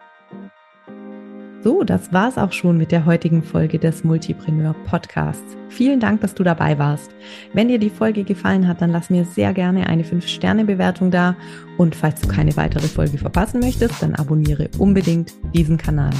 So, 1.64 1.84
das 1.84 2.12
war's 2.12 2.40
auch 2.40 2.54
schon 2.54 2.78
mit 2.78 2.92
der 2.92 3.06
heutigen 3.06 3.44
Folge 3.44 3.78
des 3.78 4.04
Multipreneur 4.04 4.74
Podcasts. 4.86 5.56
Vielen 5.70 6.00
Dank, 6.00 6.22
dass 6.22 6.34
du 6.34 6.44
dabei 6.44 6.80
warst. 6.80 7.12
Wenn 7.54 7.68
dir 7.68 7.78
die 7.78 7.92
Folge 7.92 8.24
gefallen 8.24 8.68
hat, 8.68 8.82
dann 8.82 8.92
lass 8.92 9.12
mir 9.12 9.26
sehr 9.26 9.54
gerne 9.54 9.86
eine 9.86 10.04
5-Sterne-Bewertung 10.04 11.12
da. 11.12 11.36
Und 11.78 11.96
falls 11.96 12.20
du 12.20 12.28
keine 12.28 12.58
weitere 12.58 12.88
Folge 12.88 13.20
verpassen 13.20 13.60
möchtest, 13.60 14.02
dann 14.02 14.16
abonniere 14.16 14.70
unbedingt 14.80 15.34
diesen 15.54 15.78
Kanal. 15.78 16.12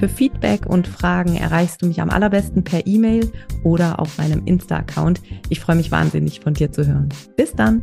Für 0.00 0.08
Feedback 0.08 0.66
und 0.66 0.88
Fragen 0.88 1.36
erreichst 1.36 1.80
du 1.80 1.86
mich 1.86 2.00
am 2.00 2.10
allerbesten 2.10 2.64
per 2.64 2.84
E-Mail 2.84 3.30
oder 3.62 4.00
auf 4.00 4.18
meinem 4.18 4.44
Insta-Account. 4.46 5.22
Ich 5.48 5.60
freue 5.60 5.76
mich 5.76 5.92
wahnsinnig 5.92 6.40
von 6.40 6.54
dir 6.54 6.72
zu 6.72 6.84
hören. 6.84 7.08
Bis 7.36 7.52
dann! 7.52 7.82